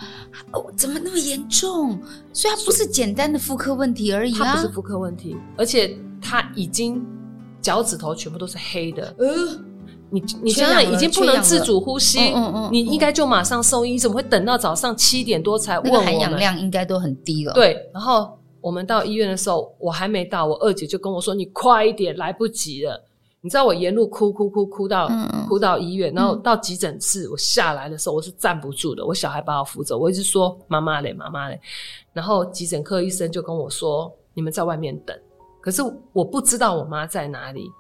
[0.53, 1.99] 哦，怎么那么严重？
[2.31, 7.03] 所以它不是简单的妇科问题而已啊，它不是妇科问题，而且她已经
[7.63, 9.27] 脚趾头全部都是黑的，呃，
[10.11, 15.99] 你你想想已经不能自主呼吸，嗯嗯嗯、你应该就马上送医，怎么会等到早上七点多才问我？
[16.01, 18.35] 那个含氧量应该都很低了，对，然后。
[18.61, 23.05] 我们到医院的时候，我还没到，我二姐就跟我说：“你快一点，来不及了。”
[23.41, 31.61] 你知道我沿路哭哭哭哭到、嗯、哭到医院，然后到急诊室，我下来的时候我是站不住的，我小孩把我扶走，我一直说：“妈妈嘞，妈妈嘞。”
[32.13, 35.17] 然后急诊科医生就跟我说：“你们在外面等。”
[35.63, 37.71] 可是我不知道我妈在哪里。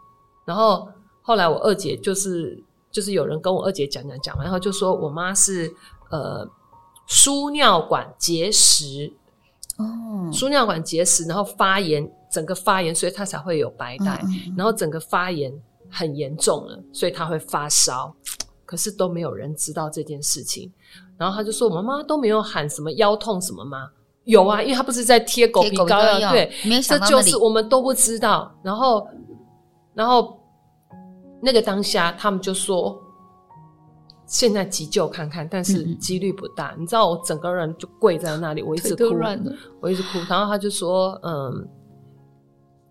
[0.44, 0.88] 然后
[1.22, 2.62] 后来我二姐就是
[2.92, 5.68] 就是有人跟我二姐讲讲讲完，然后就说我妈是
[6.10, 6.48] 呃
[7.08, 9.12] 输尿管结石。
[9.78, 15.52] 哦，输尿管结石，然后发炎，整个发炎，所以它才会有白带，嗯嗯、然后整个发炎
[15.90, 18.14] 很严重了，所以他会发烧，
[18.66, 20.70] 可是都没有人知道这件事情。
[21.16, 23.88] 然后他就说：“我妈妈都没有喊什么腰痛什么吗？”
[24.24, 28.52] 有啊，因为他不是在贴狗皮膏药，对，这就是我们都不知道。
[28.62, 29.08] 然后，
[29.94, 30.38] 然后
[31.40, 33.00] 那个当下，他们就说。
[34.28, 36.74] 现在急救看看，但是几率不大。
[36.76, 39.04] 嗯、你知道，我整个人就跪在那里，我一直哭，
[39.80, 40.18] 我一直哭。
[40.28, 41.66] 然后他就说：“嗯，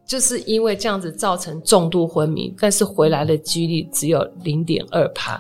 [0.04, 5.40] 就是因为这样子造成重度昏迷，但是回来的几率只有零点二趴。”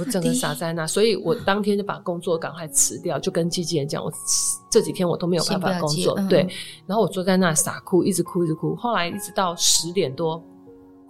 [0.00, 4.12] 我整个傻在那，所以我当天就把工作赶快辞掉，就跟经纪人讲，我
[4.68, 6.14] 这几天我都没有办法工作。
[6.18, 6.40] 嗯、对，
[6.84, 8.74] 然后我坐在那傻哭，一直哭，一直哭。
[8.74, 10.42] 后来一直到十点多。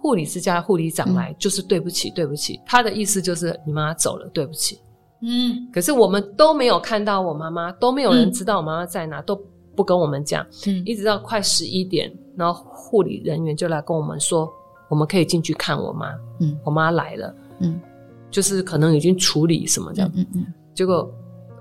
[0.05, 2.61] 护理之家护理长来，就是对不起，对不起。
[2.63, 4.79] 他的意思就是你妈走了，对不起。
[5.23, 9.35] 嗯，可是我们都没有看到我妈妈，都没有人知道我妈妈在哪，都
[9.75, 10.45] 不跟我们讲。
[10.67, 14.47] 嗯，一直到快十一点，然后护理人员就来跟我们说，
[14.89, 16.13] 我们可以进去看我妈。
[16.39, 17.35] 嗯，我妈来了。
[17.61, 17.81] 嗯，
[18.29, 20.11] 就是可能已经处理什么这样。
[20.13, 20.45] 嗯嗯。
[20.75, 21.11] 结果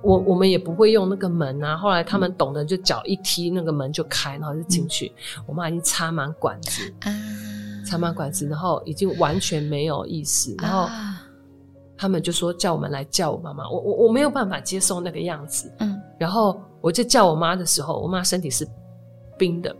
[0.05, 1.77] 我我们也不会用那个门啊。
[1.77, 5.13] 后来他们懂得，就脚一踢，那个门就开，然后就进去。
[5.47, 6.95] 我妈已经插满管子。
[7.01, 7.11] 啊。
[7.87, 10.89] 插满管子，然后已经完全没有意识，然后
[11.99, 18.67] 他们就说叫我们来叫我妈妈，我我我没有办法接受那个样子，嗯，然后我就叫我妈的时候，我妈身体是
[19.37, 19.77] 冰的，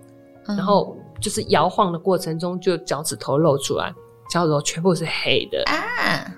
[0.47, 3.91] 然后就是摇晃的过程中，就脚趾头露出来，
[4.29, 5.63] 脚趾头全部是黑的。
[5.65, 6.31] 啊，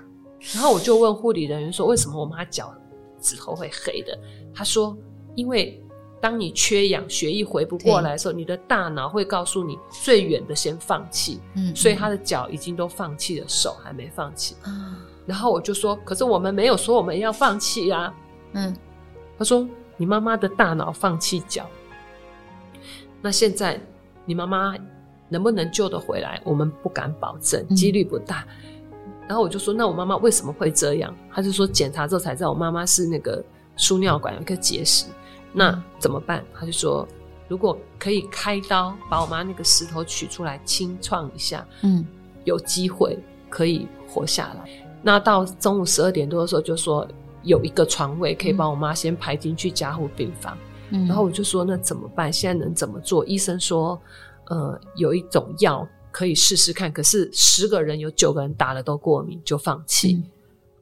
[0.53, 2.73] 然后我就问护理人员说，为什么我妈脚
[3.19, 4.17] 趾头会黑的？
[4.53, 4.97] 他说
[5.35, 5.81] 因为。
[6.19, 11.39] 当你缺氧、血液回不过来的时候，你的大脑会告诉你最远的先放弃。
[11.53, 14.55] 嗯，所以他的脚已经都放弃了，手还没放弃。
[14.65, 14.95] 嗯，
[15.27, 18.11] 然后我就说：“可是我们没有说我们要放弃啊。”
[18.53, 18.75] 嗯，
[19.37, 21.69] 他说：“你妈妈的大脑放弃脚，
[23.21, 23.79] 那现在
[24.25, 24.75] 你妈妈
[25.29, 26.41] 能不能救得回来？
[26.43, 28.43] 我们不敢保证，几率不大。
[28.63, 28.73] 嗯”
[29.27, 33.43] 然后我就说：“那我妈妈为什么会这样？”他就说：“检查之后才知道，我妈妈是那个
[33.75, 35.05] 输尿管有一个结石。”
[35.51, 36.43] 那怎么办？
[36.53, 37.07] 他就说，
[37.47, 42.05] 如果可以开刀把我妈那个石头取出来清创一下，嗯，
[42.45, 43.17] 有机会
[43.49, 44.69] 可以活下来。
[45.01, 47.07] 那到中午十二点多的时候，就说
[47.43, 50.57] 有一个床位可以帮我妈先排进去加护病房。
[50.89, 52.31] 嗯，然后我就说那怎么办？
[52.31, 53.25] 现在能怎么做？
[53.25, 53.99] 医生说，
[54.45, 60.13] 呃，有一种药可以试试看，可是十个人有九个人打了都过敏，就放弃。
[60.13, 60.23] 嗯、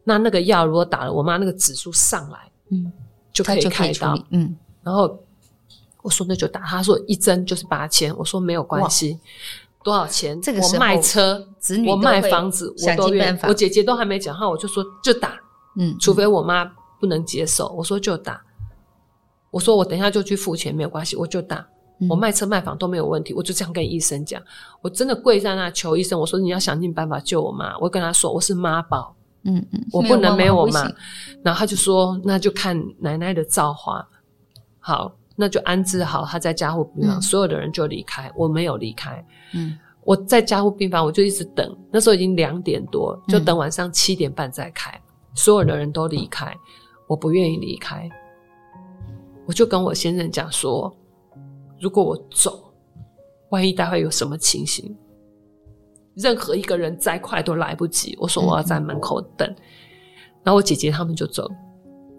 [0.05, 2.89] 那那个药如果打了，我妈那个指数上来，嗯，
[3.33, 4.17] 就可以开刀。
[4.29, 5.21] 嗯，然后
[6.01, 6.61] 我说那就打。
[6.61, 8.15] 他说一针就是八千。
[8.15, 9.19] 我说没有关系，
[9.83, 10.41] 多少钱？
[10.41, 13.37] 这个我卖车，子女我卖房子，我都愿。
[13.43, 15.37] 我姐姐都还没讲话，我就说就打。
[15.75, 16.63] 嗯，除非我妈
[16.97, 18.41] 不能接受，我说就打。
[19.51, 21.67] 我说我等一下就去付钱，没有关系，我就打。
[21.99, 24.41] 嗯、我卖车卖房都没有问题，我就这样跟医生讲。
[24.81, 27.77] 我真的跪在那求医生，我说你要想尽办法救我妈。
[27.79, 30.91] 我跟他说我是妈宝，嗯嗯，我不能没有我妈。
[31.41, 34.05] 然后他就说那就看奶奶的造化，
[34.79, 39.25] 好，那就安置好她在加护病房，嗯、所有的人就离开，我没有离开。
[39.53, 46.55] 嗯，我在加护病房，我就一直等，那时候已经两点多，就等晚上七点半再开，嗯、所有的人都离开，
[47.07, 48.09] 我不愿意离开。
[49.45, 50.91] 我就跟我先生讲说，
[51.85, 52.73] 如果我走，
[53.49, 54.97] 万一待会有什么情形，
[56.15, 58.17] 任何一个人再快都来不及。
[58.19, 59.55] 我说我要在门口等，嗯、
[60.43, 61.47] 然后我姐姐他们就走。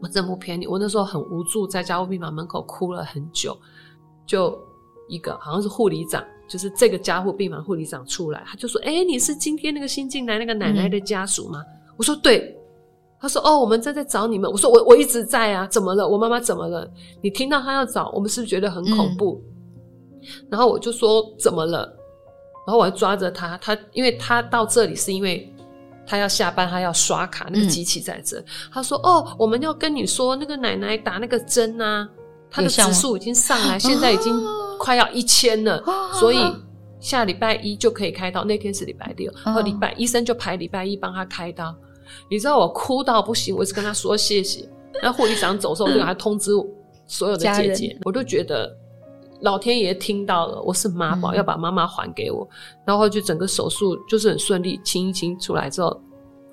[0.01, 3.59] 我真不骗你，我那时候很无助，在家务病房门口哭了很久。
[4.25, 4.57] 就
[5.09, 12.57] 一个好像是护理长，就是这个家护病房护理长出来，他就说：“哎、欸，你是今天那个新进来那个奶奶的家属吗？”嗯、我说：“对。”
[13.19, 16.07] 他说：“哦，我们正在找你们。”我说：“我我一直在啊，怎么了？
[16.07, 16.89] 我妈妈怎么了？
[17.21, 19.56] 你听到他要找我们，是不是觉得很恐怖？”嗯、
[20.51, 21.81] 然后我就说：“怎么了？”
[22.67, 25.53] 然后我还抓着他，他因为他到这里是因为
[26.07, 28.39] 他要下班，他要刷卡，那个机器在这。
[28.41, 32.09] 嗯、他说：“哦，我们要跟你说，那个奶奶打那个针啊，
[32.51, 34.33] 她的指数已经上来，现在已经
[34.79, 36.39] 快要一千了，哦、所以
[37.01, 38.45] 下礼拜一就可以开刀。
[38.45, 41.75] 那天是礼拜六，然后礼拜医生就排礼拜一帮他开刀。”
[42.31, 44.69] 你知道我哭到不行，我一直跟他说谢谢。
[45.03, 46.53] 那护理长走的时候，我就还通知
[47.07, 48.73] 所有的姐姐，我就觉得
[49.41, 52.49] 老天爷听到了，我是妈宝，嗯、要把妈妈还给我。
[52.85, 56.01] 然后就整个手术就是很顺利，清一清出来之后，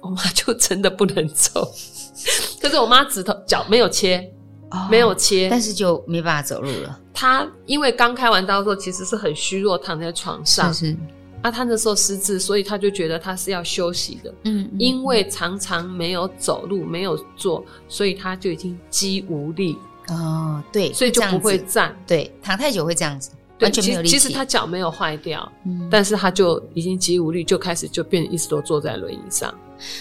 [0.02, 1.68] 我妈就真的不能走。
[2.62, 4.30] 可是我妈指头脚没有切，
[4.72, 7.00] 哦、没有切，但是就没办法走路了。
[7.14, 10.74] 她因为刚开完刀的时候，其实是很虚弱，躺在床上。
[10.74, 10.98] 是是
[11.42, 14.34] 啊，他那时候失智，所以他就觉得他是要休息的。
[14.46, 19.78] 嗯，嗯，因为常常没有走路，没有坐，所以他就已经肌无力。
[20.10, 21.96] 哦，对，所以就不会站。
[22.06, 23.32] 对，躺太久会这样子，
[23.62, 24.20] 完全没有力气。
[24.20, 29.54] 其实他脚没有坏掉，嗯，但是他就已经肌无力，就开始就变，一直都坐在轮椅上。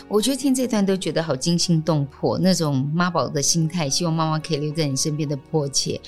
[0.08, 6.00] 我觉得听这段都觉得好惊心动魄，那种妈宝的心态，希望妈妈可以留在你身边的迫切。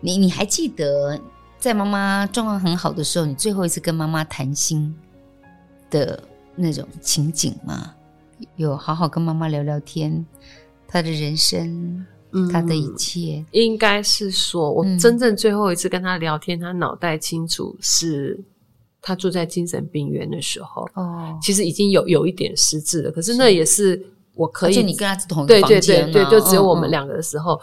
[0.00, 1.20] 你你还记得？
[1.58, 4.94] 在妈妈状况很好的时候，你最后一次跟妈妈谈心
[5.90, 6.22] 的
[6.54, 7.92] 那种情景吗？
[8.54, 10.24] 有好好跟妈妈聊聊天，
[10.86, 18.38] 她的人生，嗯、她的一切，应该是说，我真正最后一次跟他聊天，他脑袋清楚，是
[19.00, 20.88] 他住在精神病院的时候。
[20.94, 24.04] 哦，其实已经有有一点失智了，可是那也是
[24.34, 27.52] 我可以，就你跟他是同一个房间，对对对对，就只有我们两个的时候。
[27.52, 27.60] 哦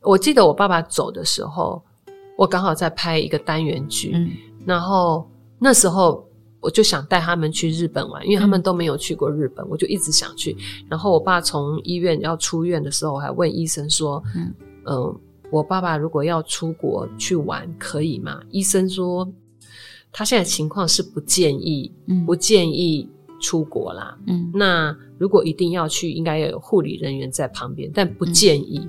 [0.00, 1.82] 我记得我爸爸走的时候。
[2.36, 4.28] 我刚好在拍一个单元剧，嗯、
[4.66, 5.24] 然后
[5.56, 6.28] 那时候
[6.64, 10.56] 我就想带他们去日本玩，因为他们都没有去过日本，嗯、我就一直想去。
[10.88, 14.54] 然后我爸从医院要出院的时候，我还问医生说：“嗯、
[14.84, 19.30] 呃，我爸爸如果要出国去玩，可以吗？”医生说
[20.10, 23.06] 他现在情况是不建议，嗯、不建议
[23.42, 24.16] 出国啦。
[24.26, 28.88] 嗯，那如果一定要去，应该要有护理人员在旁边，但不建议。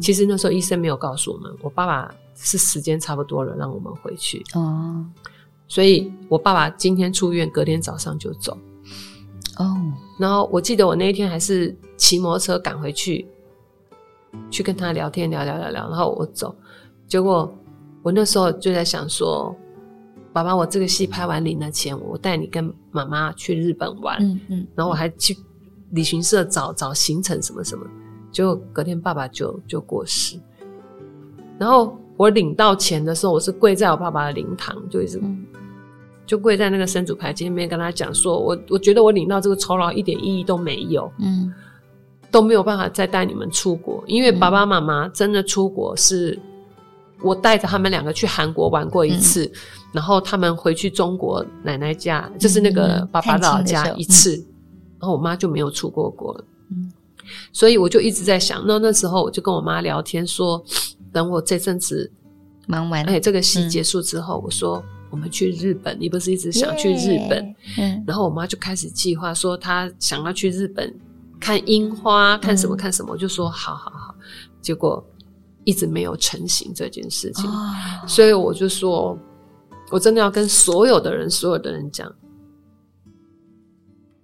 [0.00, 2.14] 其实那时候医生没有告诉我们，我爸爸。
[2.42, 4.42] 是时间差不多了，让我们回去。
[4.54, 5.04] 哦，
[5.70, 8.58] 所以我爸爸今天出院，隔天早上就走。
[9.56, 9.76] 哦，
[10.18, 13.24] 然后我记得我那一天还是骑摩托车赶回去，
[14.50, 16.52] 去跟他聊天，聊聊聊聊，然后我走。
[17.06, 17.56] 结果
[18.02, 19.54] 我那时候就在想说，
[20.32, 24.18] 爸爸，我这个戏拍完领了钱，我带你跟妈妈去日本玩。
[24.20, 25.38] 嗯嗯，然后我还去
[25.92, 27.86] 旅行社找找行程什么什么。
[28.32, 30.36] 结果隔天爸爸就就过世，
[31.60, 31.96] 然后。
[32.16, 35.42] 我领到钱的时候，我是跪在我爸爸的灵堂，就一直、嗯、
[36.30, 41.52] 就跪在那个神主牌前面，跟他讲说：“我我觉得我领到这个酬劳一点意义都没有，嗯，
[42.30, 46.38] 都没有办法再带你们出国，因为爸爸妈妈真的出国是，
[47.20, 49.52] 我带着他们两个去韩国玩过一次，嗯、
[49.94, 54.46] 然后他们回去中国奶奶家，就是那个爸爸的老家一次，嗯、
[55.00, 56.92] 然后我妈就没有出过国，嗯，
[57.52, 60.64] 所以我就一直在想，那那时候我就跟我妈聊天说。”
[61.12, 62.08] 等我这阵子
[62.68, 64.80] 忙完，哎，这个戏结束之后，嗯、我说
[65.10, 67.54] 我们去日本，你不是一直想去日本？
[67.78, 70.94] 嗯，然后我妈就开始计划说她想要去日本
[71.40, 74.14] 看樱花，看什么看什么，我就说好好好，
[74.60, 75.04] 结果
[75.64, 77.74] 一直没有成型这件事情，哦、
[78.06, 79.18] 所以我就说，
[79.90, 82.10] 我真的要跟所有的人，所有的人讲，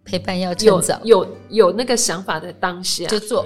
[0.05, 3.45] 陪伴要趁早，有有有那个想法的当下就做。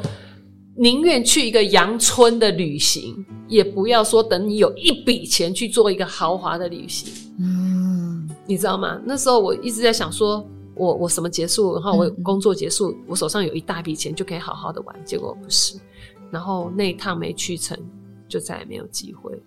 [0.81, 7.13] 宁愿去一个阳春的旅行，也不要说等你有一笔钱去做一个豪华的旅行。
[7.39, 8.99] 嗯，你知道吗？
[9.05, 10.43] 那时候我一直在想说，
[10.75, 14.97] 我我什么结束，然后我工作结束，嗯、我手上有一大笔钱就可以好好的玩。
[15.05, 15.77] 结果不是，
[16.31, 17.79] 然后那一趟没去成，
[18.27, 19.39] 就再也没有机会，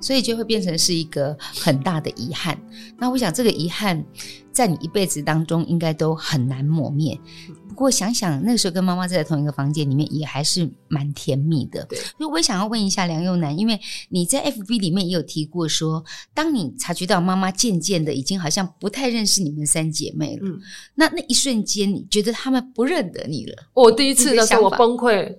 [0.00, 2.60] 所以就会变成是一个很大的遗憾。
[2.98, 4.04] 那我想这个遗憾，
[4.50, 7.16] 在你一辈子当中应该都很难磨灭。
[7.46, 11.84] 不过想想那个时候跟妈妈在同一个房间里面，也还是蛮甜蜜的。
[11.86, 16.04] 对，所以我也想要问一下梁又南，因为你在 FB 里面也有提过说，
[16.34, 20.60] 当你察觉到妈妈渐渐的已经好像不太认识你们三姐妹了，嗯，
[20.94, 23.54] 那那一瞬间你觉得他们不认得你了？
[23.72, 25.36] 我第一次的时候我崩溃，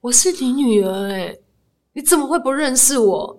[0.00, 1.38] 我是你女儿诶
[1.92, 3.38] 你怎么会不认识我？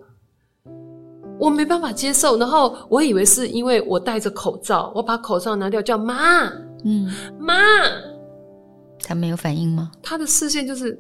[1.40, 2.38] 我没办法接受。
[2.38, 6.46] 然后我以为是因为我戴着口罩，我把口罩拿掉叫妈，
[6.86, 7.56] 嗯，妈，
[9.04, 9.92] 他没有反应吗？
[10.02, 11.00] 他的视线就是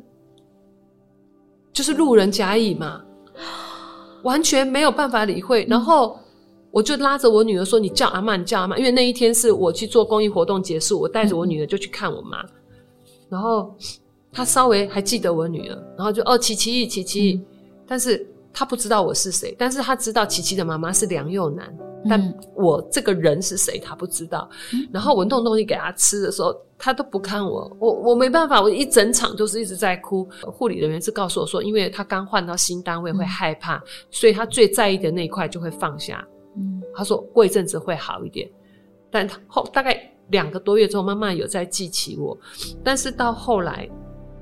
[1.72, 3.01] 就是路人甲乙嘛，
[4.24, 5.66] 完全没有办法理会。
[5.70, 6.20] 然后
[6.70, 12.45] 我就拉着我女儿说：“你叫阿曼，你叫阿曼。”因为那一天是我去做公益活动结束，我带着我女儿就去看我妈，
[13.30, 13.76] 然后。
[14.36, 17.45] 他稍微还记得我女儿，然后就哦，琪琪，琪琪，嗯、
[17.86, 24.49] 但是他不知道我是谁，但是他知道琪琪的妈妈是梁又南，嗯、但我这个人是谁，他不知道。
[24.74, 30.28] 嗯、然后我弄东西给他吃的时候，他都不看我，我我没办法，我一整场就是一直在哭。
[30.41, 33.82] 护理人员是告诉我说，因为他刚换到新单位会害怕，嗯、
[34.12, 36.26] 所以他最在意的那一块就会放下。
[36.58, 38.49] 嗯，他说过一阵子会好一点，
[39.10, 39.99] 但后大概
[40.30, 42.38] 两个多月之后，妈妈有在记起我，
[42.84, 43.89] 但是到后来。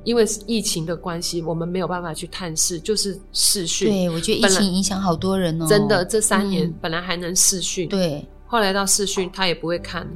[0.04, 3.88] 因为疫情的关系，我们没有办法去探视，就是视讯。
[3.88, 5.66] 对，我觉得疫情影响好多人哦。
[5.68, 10.08] 真的，这三年本来还能视讯，对，后来到视讯他也不会看。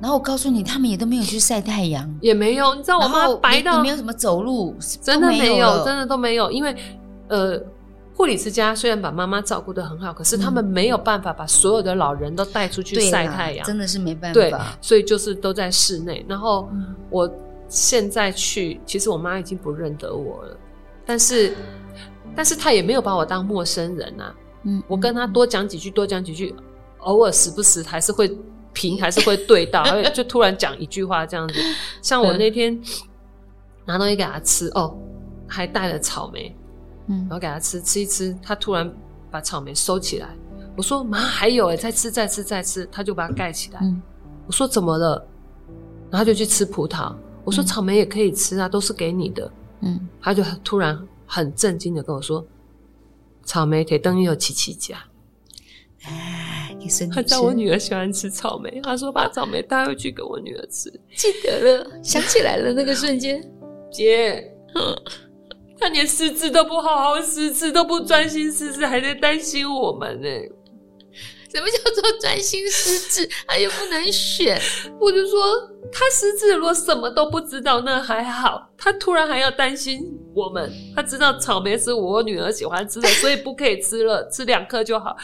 [0.00, 2.74] 然后我告诉你，他们也都没有去晒太阳，也没有。
[2.74, 6.50] 你知道我妈白到没有什么走路，真的没有，真的都没有。
[6.50, 6.76] 因为
[7.28, 7.58] 呃，
[8.14, 14.34] 护理之家虽然把妈妈照顾的很好，可是他们没有办法把所有的老人都带出去晒太阳，真的是没办法。
[14.34, 14.52] 对，
[14.82, 16.22] 所以就是都在室内。
[16.28, 16.68] 然后
[17.08, 17.32] 我。
[17.72, 20.54] 现在去，其实我妈已经不认得我了，
[21.06, 21.54] 但是，
[22.36, 24.34] 但是她也没有把我当陌生人啊。
[24.64, 26.54] 嗯，我跟她多讲几句，多讲几句，
[26.98, 28.30] 偶尔时不时还是会
[28.74, 31.54] 平，还是会对到，就突然讲一句话这样子。
[32.02, 32.78] 像我那天
[33.86, 34.94] 拿东西给她吃，哦，
[35.48, 36.54] 还带了草莓，
[37.06, 38.94] 嗯，然后给她吃，吃一吃，她突然
[39.30, 40.28] 把草莓收起来。
[40.76, 43.80] 我说妈，还有哎，再吃，再吃，再吃，她就把它盖起来。
[43.82, 44.02] 嗯，
[44.46, 45.26] 我说怎么了？
[46.10, 47.14] 然后就去吃葡萄。
[47.44, 49.50] 我说草莓也可以吃啊，嗯、都是给你的。
[49.80, 52.46] 嗯，他就突然很震惊的跟我说
[53.44, 54.96] ：“草莓可以等于有琪琪家。”
[56.04, 60.90] 哎，你说他知道我女儿喜欢吃草莓，他说把草莓带回去给我女儿吃。
[61.16, 63.40] 记得了，想起来了，那个瞬间，
[63.92, 64.52] 姐，
[65.78, 70.28] 他连识字都不好好识字，都不专心识字，还在担心我们呢。
[71.52, 73.28] 什么叫做专心失智？
[73.46, 74.58] 他又不能选。
[74.98, 75.38] 我就说
[75.92, 78.66] 他失智，如果什么都不知道，那还好。
[78.78, 80.72] 他突然还要担心我们。
[80.96, 85.14] 他知道草莓是我女儿喜欢吃的，所以不可以吃了， 吃两颗就好。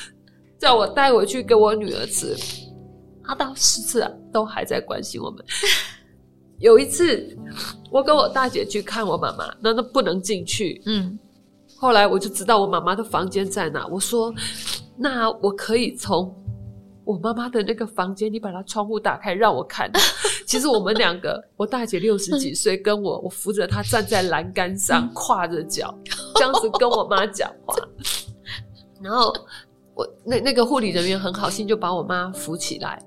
[0.58, 2.36] 叫我带回去给我女儿吃。
[3.24, 5.42] 他到十次啊，都还在关心我们。
[6.58, 7.34] 有一次，
[7.90, 10.82] 我跟我大姐去看我妈妈，那那不能进去。
[10.84, 11.18] 嗯。
[11.76, 13.86] 后来我就知道我妈妈的房间在哪。
[13.86, 14.34] 我说。
[14.98, 16.34] 那我可以从
[17.04, 19.90] 我妈妈的那个房间，你把她窗户打开，让我看。
[20.44, 25.96] 其实我们两个，我大姐六十几岁，跟我，我扶着她站在栏杆上，跨着脚，
[26.34, 27.76] 这样子跟我妈讲话。
[29.00, 29.32] 然后
[29.94, 33.00] 我那那个护理人员很好心，就把我妈扶起来。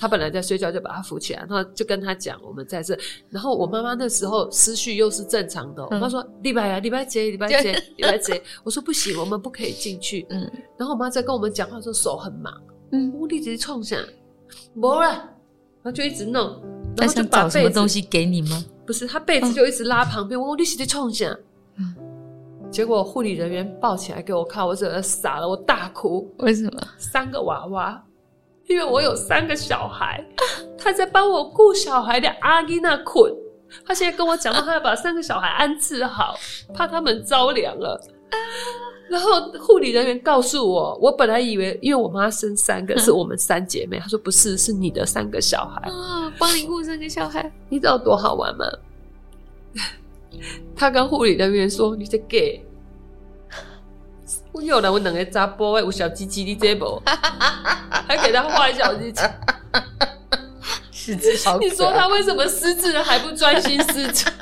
[0.00, 2.98] 她本来在睡觉，就把他扶起来，然后就跟他讲我们在这。
[3.28, 8.40] 然后我妈妈那时候思绪又是正常的，我妈说礼拜啊，礼拜几，礼拜几，礼拜几。
[8.64, 10.26] 我说不行，我们不可以进去。
[10.30, 10.50] 嗯。
[10.78, 12.50] 然后我妈在跟我们讲话的时候手很忙，
[12.92, 13.98] 嗯，我一直冲下，
[14.72, 16.62] 没了，然后就一直弄，
[16.96, 18.64] 然后就把什么东西给你吗？
[18.86, 21.36] 不是，她被子就一直拉旁边，我说你是在冲下，
[21.76, 21.94] 嗯。
[22.70, 26.32] 结果护理人员抱起来给我看，我整个傻了，我大哭。
[26.38, 26.80] 为什么？
[26.96, 28.02] 三个娃娃。
[28.70, 30.24] 因为我有三个小孩，
[30.78, 33.34] 他在帮我顾小孩的阿吉那捆，
[33.84, 36.36] 他现在跟我讲说他要把三个小孩安置好，
[36.72, 38.00] 怕他们着凉了。
[39.08, 43.98] 然后护理人员告诉我，我本来以为，因为我妈生三个，是我们三姐妹。
[43.98, 48.64] 她说不是，是你的三个小孩啊，帮你顾三个小孩，你知道多好玩吗？
[50.76, 52.64] 他跟护理人员说：“你这 gay，
[54.52, 57.00] 我有了，我两个查甫的有小鸡鸡，你这不？
[58.08, 59.22] 还给他画小鸡鸡，
[60.90, 61.68] 失智好可爱。
[61.68, 64.26] 你说他为什么失智了还不专心失智？”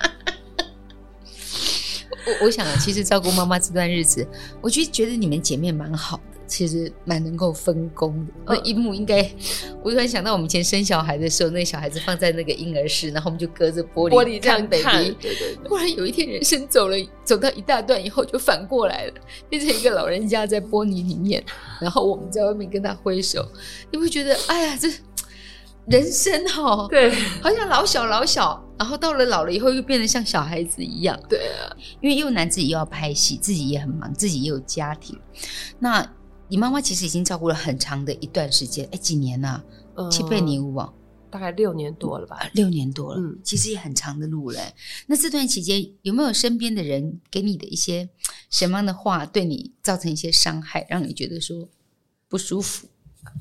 [2.27, 4.27] 我我想啊，其实照顾妈妈这段日子，
[4.61, 8.33] 我就觉得你们姐妹蛮好的，其实蛮能够分工的。
[8.47, 9.21] 那一幕应该，
[9.85, 15.17] 我突然想到我们以前生小孩的时候，那小孩子放在那个婴儿室，然后我们就隔着玻璃玻璃这样看 baby。
[15.21, 15.69] 对对对。
[15.69, 19.13] 忽然有一天，人生走了走到一大段以后，就反过来了，
[19.49, 21.45] 变成一个老人家在玻璃里面，
[21.81, 23.47] 然后我们在外面跟他挥手，
[23.93, 24.89] 你会觉得，哎呀，这。
[25.89, 31.19] 人生哦，对，好像老小老小，然后到了老了以后又变得像小孩子一样。
[31.31, 31.73] 对啊，
[32.03, 35.19] 因为又男自己又要拍戏，自己也很忙，自己也有家庭。
[35.79, 36.07] 那
[36.49, 39.63] 你妈妈其实已经照顾了很长的一段时间，哎，几年呢？
[39.95, 40.75] 呃，七八年无
[41.31, 42.39] 大概六年多了吧？
[42.55, 44.61] 六年多了，嗯，其实也很长的路了。
[45.07, 48.09] 那这段期间有没有身边的人给你的一些
[48.51, 51.69] 什么样的话，对你造成一些伤害，让你觉得说
[52.29, 52.89] 不舒服？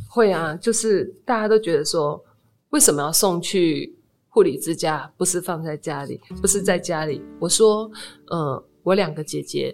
[0.09, 2.23] 会啊，就是大家都觉得说。
[2.71, 3.97] 为什么要送去
[4.27, 5.09] 护理之家？
[5.15, 7.21] 不是放在家里，不是在家里。
[7.39, 7.89] 我说，
[8.25, 9.73] 呃，我两个姐姐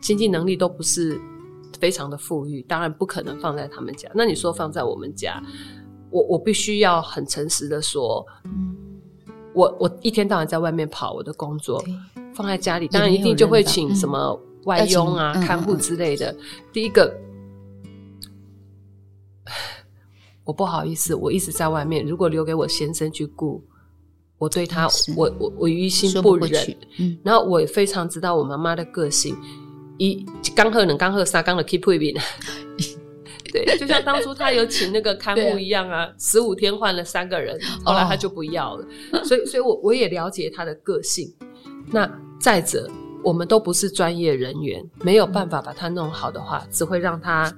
[0.00, 1.16] 经济能力都不是
[1.84, 4.10] 非常的富裕，当然不可能放在他们家。
[4.14, 5.38] 那你说放在我们家，
[6.08, 8.26] 我我必须要很诚实的说，
[9.52, 11.84] 我我一天到晚在外面跑我的工作，
[12.34, 16.34] 放在家里，当然一定就会请什么外佣啊、看护之类的。
[16.72, 17.14] 第一个。
[20.44, 22.02] 我不好意思，我一直在外面。
[22.06, 23.62] 如果留给我先生去顾，
[24.38, 26.50] 我对他，我我我于心不忍。
[26.50, 29.36] 不嗯，然后我也非常知道我妈妈的个性，
[29.98, 32.20] 一刚喝冷刚喝三刚的 keep living。
[33.52, 38.84] 对，就像当初他有请那个看护一样啊，十五、啊、天换了三个人，后来他就不要了。
[39.12, 41.32] 哦、 所以，所以我我也了解他的个性。
[41.90, 42.90] 那再者，
[43.22, 47.52] 我们都不是专业人员，没有办法把他弄好的话，只会让他。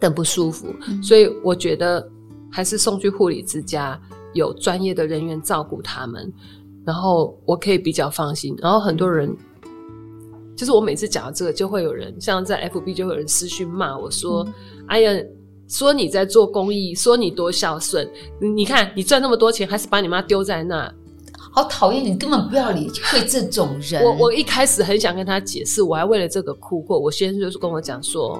[0.00, 2.10] 更不舒服，所以我觉得
[2.50, 4.00] 还是送去护理之家，
[4.32, 6.32] 有专业的人员照顾他们，
[6.86, 8.56] 然后我可以比较放心。
[8.62, 9.36] 然后很多人，
[10.60, 14.44] 就是我每次讲到这个，就会有人像在 FB 就会有人私讯骂我说
[14.76, 15.10] ：“嗯、哎呀，
[15.68, 18.06] 说你在做公益，说你多孝顺，
[18.38, 20.94] 你看你赚那么多钱，还是把你妈丢在那，
[21.50, 22.04] 好讨厌！
[22.04, 26.98] 你根本不要理会这种人。”我我一开始很想跟他解释，我还为了这个哭过。
[26.98, 28.38] 我先生就是跟我讲说。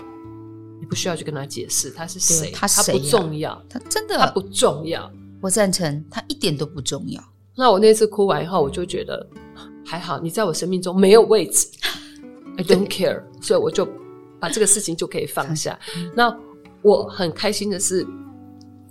[0.79, 5.11] 你不需要去跟他解释他是谁，他谁、啊、他不重要，他真的他不重要。
[5.43, 7.23] 我赞成，他一点都不重要。
[7.55, 9.27] 那我那次哭完以后，我就觉得
[9.85, 11.69] 还好，你在我生命中没有位置
[12.57, 13.89] ，I don't care，所以我就
[14.39, 15.79] 把这个事情就可以放下。
[16.15, 16.35] 那
[16.83, 18.07] 我很开心的是，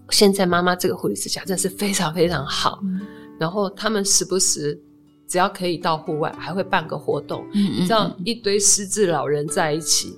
[0.10, 2.80] 现在妈妈这个护理之家真的是非常非常好。
[2.84, 3.02] 嗯、
[3.40, 4.80] 然后他们时不时
[5.28, 10.18] 只要可以到户外，还会办个活动，嗯嗯嗯，你知道一堆失智老人在一起，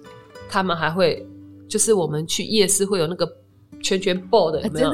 [0.50, 1.28] 他们还会。
[1.70, 3.26] 就是我们去夜市会有那个
[3.82, 4.92] 圈圈抱的，有没有？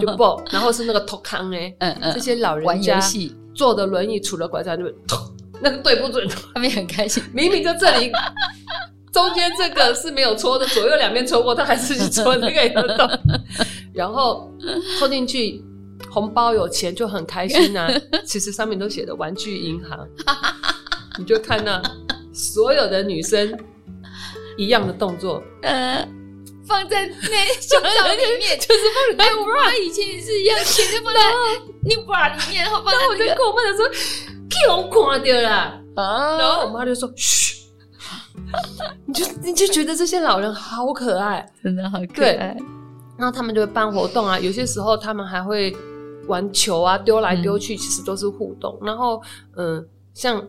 [0.00, 3.00] 就抱，然后是那个托康哎，嗯嗯，这些老人家
[3.52, 4.94] 坐的轮椅，杵了拐杖，那边
[5.60, 7.22] 那个对不准，他们也很开心。
[7.32, 8.10] 明明就这里
[9.12, 13.08] 中间这个是没有戳的，左右两边戳过，他还是去戳那个有洞。
[13.92, 14.52] 然后
[14.98, 15.62] 戳进去，
[16.10, 17.88] 红包有钱就很开心啊。
[18.24, 20.06] 其实上面都写的玩具银行，
[21.18, 21.82] 你就看那
[22.32, 23.58] 所有的女生。
[24.60, 26.04] 一样的动作，呃，
[26.66, 27.12] 放在那
[27.62, 29.24] 胸罩里面， 就是放在。
[29.24, 31.20] 哎，我妈以前也是一样，钱就放在
[31.84, 33.06] 你 bra 里面，然后放在。
[33.06, 33.88] 我就跟我妈说
[34.48, 37.56] ：“给我看到了。”啊，然后我妈就说：“嘘。”
[39.06, 42.56] 你就你就觉得这些老人好可爱，真的好可爱。
[43.16, 45.76] 然后他们就会办活动啊，有些时候他们还会
[46.26, 48.78] 玩球啊，丢来丢去，其实都是互动。
[48.82, 49.20] 然后，
[49.56, 50.42] 嗯，像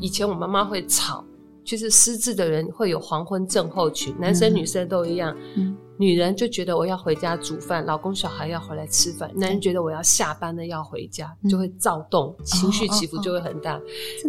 [0.00, 1.24] 以前我妈妈会吵。
[1.64, 5.36] 就是失智的人会有黄昏症候群，男生女生都一样。
[5.54, 13.80] 嗯，女人就觉得我要回家煮饭，老公小孩要回来吃饭；男人觉得我要下班了要回家，就会躁动，情绪起伏就会很大。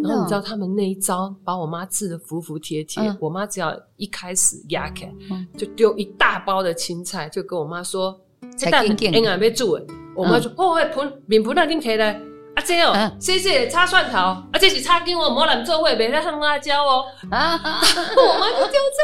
[0.02, 3.00] 然后你知道他们那一招把我妈治得服服帖帖。
[3.20, 5.12] 我妈只要一开始压开，
[5.56, 8.20] 就丢一大包的青菜，就跟我妈说
[8.58, 9.78] ：“这蛋应该要煮。”
[10.16, 12.20] 我妈说：“哦，盆面盆那给你开来。”
[12.56, 17.04] 啊，这哦，谢谢擦蒜头，啊，这是擦给我某人做会别再放辣椒哦。
[17.30, 17.54] 啊，
[18.18, 19.00] 我妈就丢这，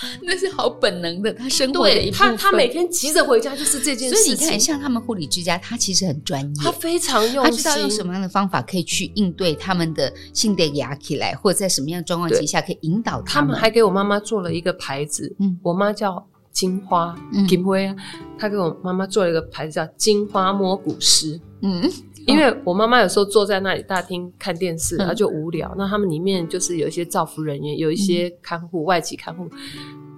[0.22, 2.36] 那是好本能的，他生活的一部分。
[2.36, 4.36] 他他每天急着回家就是这件事情。
[4.36, 13.48] 所以你看，像他们护理之家，他其实很专业，他非常用心，他知道用什么样的方法可以去应对他们的性的压起来，或者在什么样状况之下可以引导他们。
[13.48, 17.96] 他们还给我妈妈做了一个牌子，嗯，我妈叫金花，嗯，金辉啊，
[18.38, 21.90] 他给我妈妈做了一个牌子叫金花摸骨师，嗯。
[22.28, 25.74] 因为我妈妈有时候坐在那里大厅看电视，然后就无聊。
[25.78, 29.48] 那他们里面就是有一些造福人员，有一些看护、外籍看护，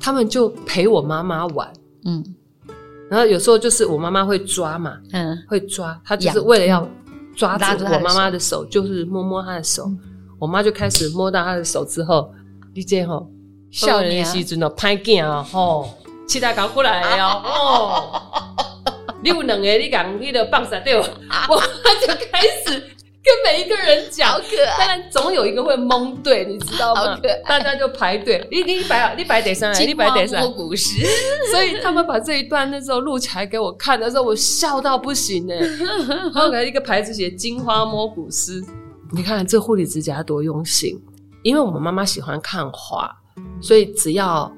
[0.01, 1.73] 他们就陪我妈妈玩。
[2.05, 2.25] 嗯，
[3.09, 6.89] 然后有时候就是我妈妈会抓嘛，嗯，会抓，她就是为了要
[7.37, 9.89] 抓住我妈妈的手，就是摸摸她的手。
[10.39, 12.33] 我妈就开始摸到她的手之后，
[12.75, 13.31] 你这吼，
[13.71, 15.89] 笑人的时阵哦，拍镜啊，吼，
[16.27, 18.67] 期待搞过来哦，哦。
[19.23, 20.99] 你有两个，你讲你的棒杀掉，
[21.49, 21.57] 我
[22.01, 22.81] 就开始
[23.23, 24.79] 跟每一个人讲，好可爱。
[24.79, 27.19] 当然总有一个会蒙对，你知道吗？
[27.47, 30.51] 大家就排队，你你摆你摆第三，你摆第三。
[30.53, 31.07] 故事。
[31.53, 35.55] 所以他们把这一段那时候录起来给我看的时候，我笑到不行呢。
[35.55, 38.63] 然 后给一个牌子写“金花摸骨师”，
[39.13, 40.99] 你看这护理之家多用心。
[41.43, 43.11] 因为我们妈妈喜欢看花，
[43.63, 44.51] 所以只要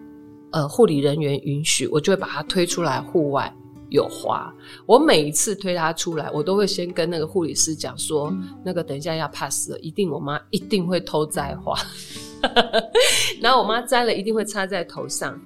[0.50, 3.52] 呃护理人员允许，我就会把它推出来户外。
[3.92, 4.52] 有花，
[4.86, 11.78] 我每一次推他出来，我都会先跟那个护理师讲说，嗯、那个等一下要 pass 了，一定我妈一定会偷摘花，
[13.40, 15.38] 然后我妈摘了一定会插在头上，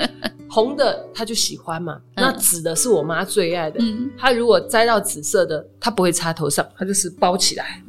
[0.50, 7.82] 红的她就喜欢嘛，那紫的是我妈最爱的，嗯、她如果摘到紫色的，她不会插头上，她就是包起来，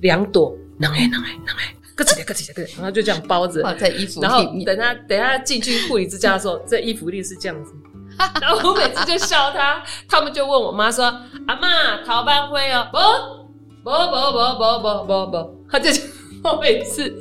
[0.00, 7.74] 两、嗯、朵，能哎能哎能哎，各起来各起来各起来，然后就这样包着，在衣服，然后等她等她进去护理之家的时候，这衣服一定是这样子。
[8.40, 11.04] 然后我每次就笑他，他们就问我妈说
[11.46, 15.90] ：“阿妈，逃班会哦？”不，不，不，不，不，不，不，不， 他就
[16.42, 17.12] 我每次，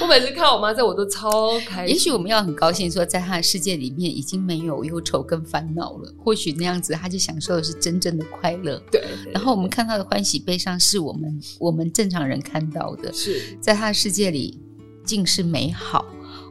[0.00, 1.94] 我每次看我妈在，我都超开心。
[1.94, 6.12] 也许我们要很高兴，说在他的世界里面已经没有忧愁跟烦恼了。
[6.22, 8.80] 或许那样子，他就享受的是真正的快乐。
[8.90, 9.02] 对。
[9.32, 13.12] 然后我们看到的欢喜悲伤，是我们我们正常人看到的。
[13.12, 14.60] 是在他的世界里，
[15.04, 16.04] 尽是美好。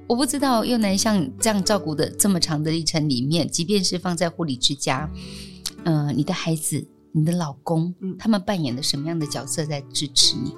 [0.07, 5.09] 我不知道又南像这样照顾的这么长的历程里面，即便是放在护理之家，
[5.83, 10.55] 嗯、呃，你的孩子、你的老公，嗯，他们扮演的什么样的角色在支持你？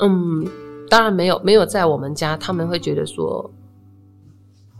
[0.00, 0.44] 嗯，
[0.90, 3.48] 当然没有，没有在我们家，他们会觉得说，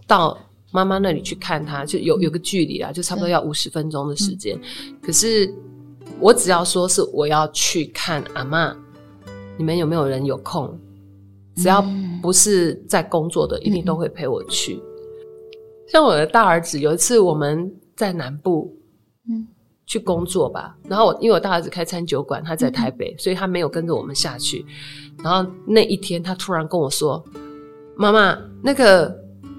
[0.06, 0.36] 到
[0.72, 4.58] 妈妈那里去看他，就有有个距离啊，就差不多要五十分钟的时间。
[4.84, 5.54] 嗯、可是
[6.18, 8.76] 我只要说是我要去看阿妈，
[9.56, 10.76] 你们有没有人有空？
[11.58, 11.84] 只要
[12.22, 14.74] 不是在工作的，嗯、一定都会陪我去。
[14.74, 14.82] 嗯、
[15.88, 18.72] 像我的大儿子，有一次我们在南部，
[19.28, 19.46] 嗯，
[19.84, 20.76] 去工作吧。
[20.84, 24.64] 然后我因为我大儿子开餐酒馆，他在台北，嗯、所以他没有跟着我们下去。
[25.22, 27.22] 然后那一天，他突然跟我说
[27.98, 29.12] ：“妈妈，那个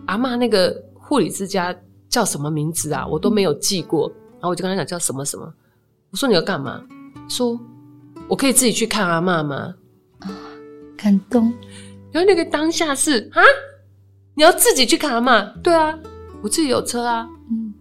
[0.06, 1.76] 阿妈那个护理之家
[2.08, 3.06] 叫什么名字啊？
[3.06, 4.08] 我都没有记过。
[4.08, 5.54] 嗯”然后我就跟他讲叫什么什么。
[6.12, 6.82] 我说你要干嘛？
[7.28, 7.60] 说
[8.30, 9.76] 我可以自己去看阿妈吗？
[10.20, 10.32] 啊，
[10.96, 11.54] 感动。
[12.12, 13.42] 然后那个当下是啊，
[14.36, 15.62] 你要自己去看阿嬷？
[15.62, 15.98] 对啊，
[16.42, 17.28] 我自己有车啊。
[17.52, 17.74] 嗯，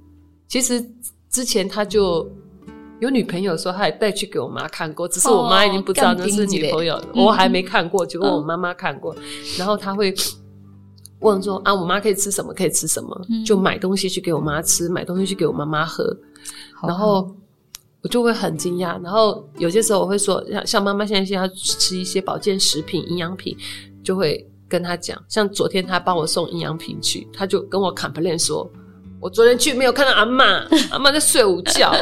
[0.46, 0.84] 其实
[1.30, 2.30] 之前他就
[3.00, 9.14] 有女朋友的时候，他也带去给我妈看过，只是我妈已经不知道那是女朋友了，哦、我还没看过，就问我妈妈看过。
[9.14, 9.22] 嗯、
[9.58, 10.14] 然后他会
[11.20, 12.52] 问说啊，我妈可以吃什么？
[12.52, 13.26] 可以吃什么？
[13.30, 16.04] 嗯、就买东西去给我妈吃，买东西去给我妈妈喝。
[16.82, 17.34] 然后
[18.02, 19.02] 我就会很惊讶。
[19.02, 23.56] 然后有些时候我会说，像像妈妈现在现在要吃一些保健食品、营养品。
[24.08, 28.66] 就会跟他讲，像昨天他帮我送营养品去，他就跟我 complain 说，
[29.20, 31.92] 我昨天去没有看到阿嬷，阿嬷在睡午觉。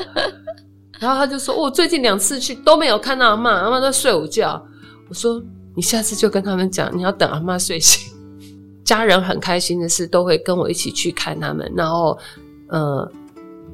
[1.00, 4.64] 然后他就说，我最近两次去都没有看到阿嬷，阿嬷在睡午觉。
[5.08, 5.42] 我说，
[5.74, 8.14] 你下次就跟他们讲，你要等阿嬷睡醒。
[8.86, 11.68] 家人很开心的是，都会跟我一起去看他们。
[11.74, 12.16] 然后，
[12.68, 13.10] 呃，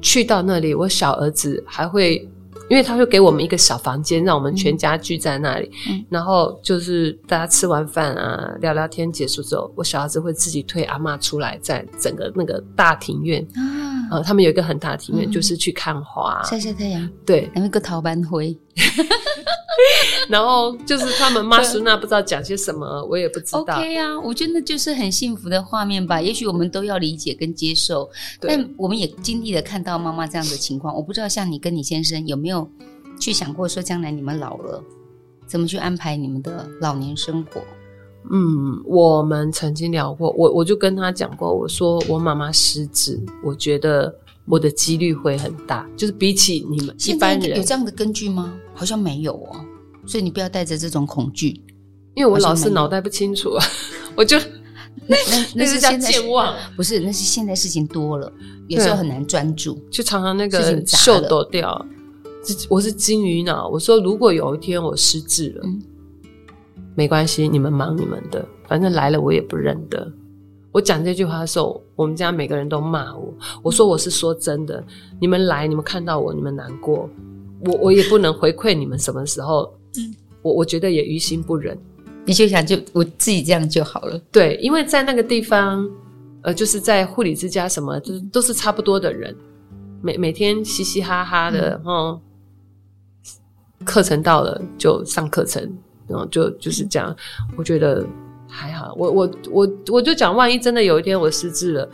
[0.01, 2.27] 去到那里，我小儿子还会。
[2.69, 18.57] 因为他会给我们一个小房间，让我们全家聚在那里，嗯、然后就是大家吃完饭啊，聊聊天结束之后，我小孩子会自己推阿妈出来，在整个那个大庭院啊、呃，他们有一个很大的庭院，嗯、就是去看花、晒晒太阳，对，那个陶班灰。
[20.29, 23.59] 然后就是他们妈苏娜不知道讲些什么，我也不知道。
[23.61, 26.21] OK 啊，我觉得就是很幸福的画面吧。
[26.21, 28.09] 也许我们都要理解跟接受，
[28.39, 30.95] 但我们也经历了看到妈妈这样的情况。
[30.95, 32.69] 我不知道像你跟你先生有没有
[33.19, 34.81] 去想过，说将来你们老了
[35.47, 37.61] 怎么去安排你们的老年生活？
[38.31, 44.13] 嗯，我们曾经聊过，我我就跟他讲过，我说我妈妈失智，我觉得
[44.45, 48.53] 我的几率会很大，就是比起你们一般人有这样的根据吗？
[48.73, 49.65] 好像没有哦。
[50.05, 51.61] 所以你不要带着这种恐惧，
[52.13, 53.65] 因为我老是脑袋不清楚啊，
[54.15, 54.37] 我就
[55.07, 55.15] 那
[55.55, 56.99] 那是叫健忘，不是？
[56.99, 58.31] 那是现在事情多了，
[58.67, 61.85] 有时候很难专注，就常常那个秀抖掉。
[62.69, 65.81] 我是金鱼脑，我说如果有一天我失智了，嗯、
[66.95, 70.11] 没关系，你们忙你们的，反正来了我也不认得。
[70.71, 73.33] 我讲这句话的时候，我们家每个人都骂我。
[73.61, 74.83] 我说我是说真的，
[75.19, 77.09] 你们来，你们看到我，你们难过，
[77.65, 79.73] 我我也不能回馈你们什么时候。
[79.97, 81.77] 嗯，我我觉得也于心不忍。
[82.25, 84.19] 你就想就我自己这样就好了。
[84.31, 85.87] 对，因为在那个地方，
[86.41, 89.35] 呃，就是在护理之家什么，就是都是差不多的人，
[90.01, 92.11] 每每天嘻嘻哈哈的，嗯。
[92.11, 92.21] 嗯
[93.85, 95.77] 课程到了就上课程，
[96.13, 97.15] 然后就就是这样。
[97.57, 98.05] 我觉得
[98.47, 101.89] 还好，我我我我就讲，万一真的有一天我失智了，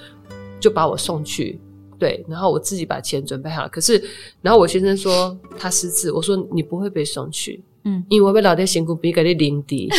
[0.59, 1.57] 就把我送去，
[1.97, 3.65] 对，然后我自己把钱准备好。
[3.69, 4.03] 可是，
[4.41, 9.89] 然后我先生说他失智，我说你不会被送去，嗯，因为我被老爹辛苦逼给你领的，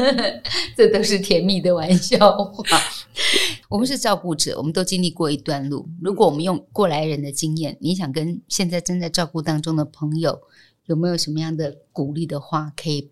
[0.74, 2.80] 这都是甜蜜的玩笑话。
[3.68, 5.86] 我们是照顾者，我们都经历过一段路。
[6.02, 10.40] 如果我们用过来人的经验，你想跟现在正在照顾当中的朋友。
[10.86, 13.10] 有没有什么样的鼓励的话可以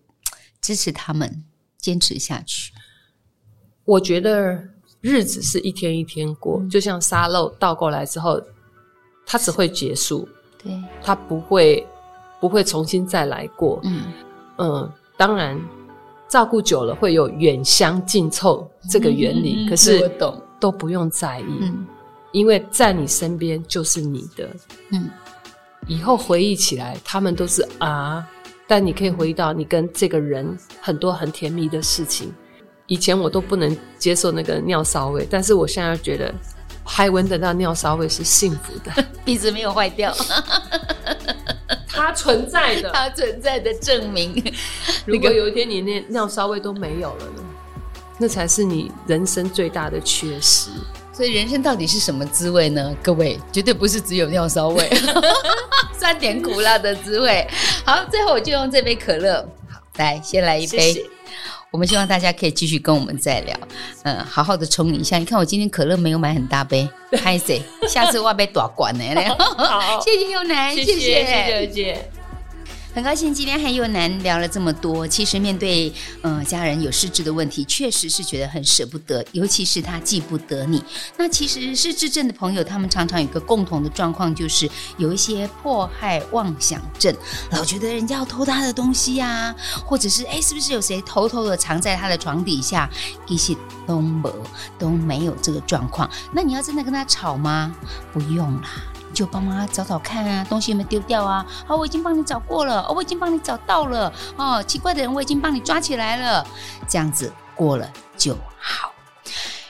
[0.67, 1.45] 支持他们
[1.77, 2.73] 坚持下去？
[3.85, 4.61] 我觉得
[4.99, 8.37] 日子是一天一天过，嗯、就像沙漏倒过来之后，
[9.25, 10.27] 它只会结束，
[10.61, 11.87] 对，它不会
[12.41, 13.79] 不会重新再来过。
[13.85, 14.11] 嗯
[14.57, 15.57] 嗯，当然
[16.27, 21.87] 照顾久了会有远香近臭这个原理，嗯、可是我懂，都不用在意，嗯、
[22.33, 24.53] 因为在你身边就是你的，
[24.91, 25.09] 嗯。
[25.87, 28.27] 以后回忆起来，他们都是啊，
[28.67, 32.33] 但你可以回忆到你跟这个人很多很甜蜜的事情。
[32.85, 36.33] 以前我都不能接受那个尿骚味，但是我现在觉得
[36.83, 40.13] 还闻得到尿骚味是幸福的， 鼻子没有坏掉，
[41.87, 44.41] 它存在的，它存在的证明。
[45.05, 47.43] 如果有一天你那尿骚味都没有了呢？
[48.19, 50.71] 那才是你人生最大的缺失。
[51.17, 52.95] 所以人生到底是什么滋味呢？
[53.01, 54.87] 各位，绝对不是只有尿骚味，
[55.97, 57.47] 酸甜苦辣的滋味。
[57.83, 60.93] 好，最后我就用这杯可乐，好，来先来一杯。
[60.93, 61.05] 谢谢。
[61.71, 63.57] 我们希望大家可以继续跟我们再聊，
[64.03, 65.17] 嗯，好好的冲一下。
[65.17, 66.87] 你看我今天可乐没有买很大杯，
[67.19, 69.03] 拍谁，下次我要杯大罐的。
[69.57, 72.11] 好，谢谢又南，谢谢谢谢。
[72.93, 75.07] 很高兴今天和又南聊了这么多。
[75.07, 80.83] 其实面对、呃、家人有失智的问题，确实是觉得很舍不得，尤其是他记不得你。
[81.15, 84.67] 那其实失智症的朋友，他们常常有个共同的状况，就是
[84.97, 87.15] 有一些迫害妄想症，
[87.51, 92.89] 老觉得人家要偷他的东西呀、啊，或者是哎，是不是有谁偷偷的藏在他的床底下？
[93.27, 94.33] 一些都没
[94.79, 96.09] 都没有这个状况。
[96.31, 97.75] 那你要真的跟他吵吗？
[98.11, 98.69] 不用啦。
[99.17, 101.43] 就帮忙找找看啊，东西有没有丢掉啊？
[101.65, 104.13] 好，我已经帮你找过了，哦，我已经帮你找到了。
[104.35, 106.45] 哦，奇怪的人我已经帮你抓起来了，
[106.87, 108.93] 这样子过了就好。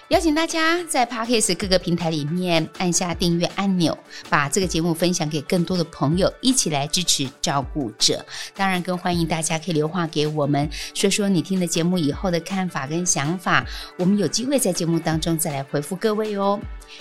[0.10, 3.98] 邀请大家在 Podcast 各个平台里面按下订阅按钮，
[4.30, 8.26] 把这个节目分享给更多的朋友，一起来支持照顾者。
[8.54, 13.66] 当然，更欢迎大家可以留话给我们，说说你听了节目以后的看法跟想法，
[13.98, 16.60] 我们有机会在节目当中再来回复各位哦。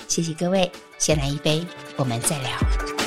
[0.08, 1.64] 谢谢各位，先来一杯，
[1.96, 3.05] 我们再聊。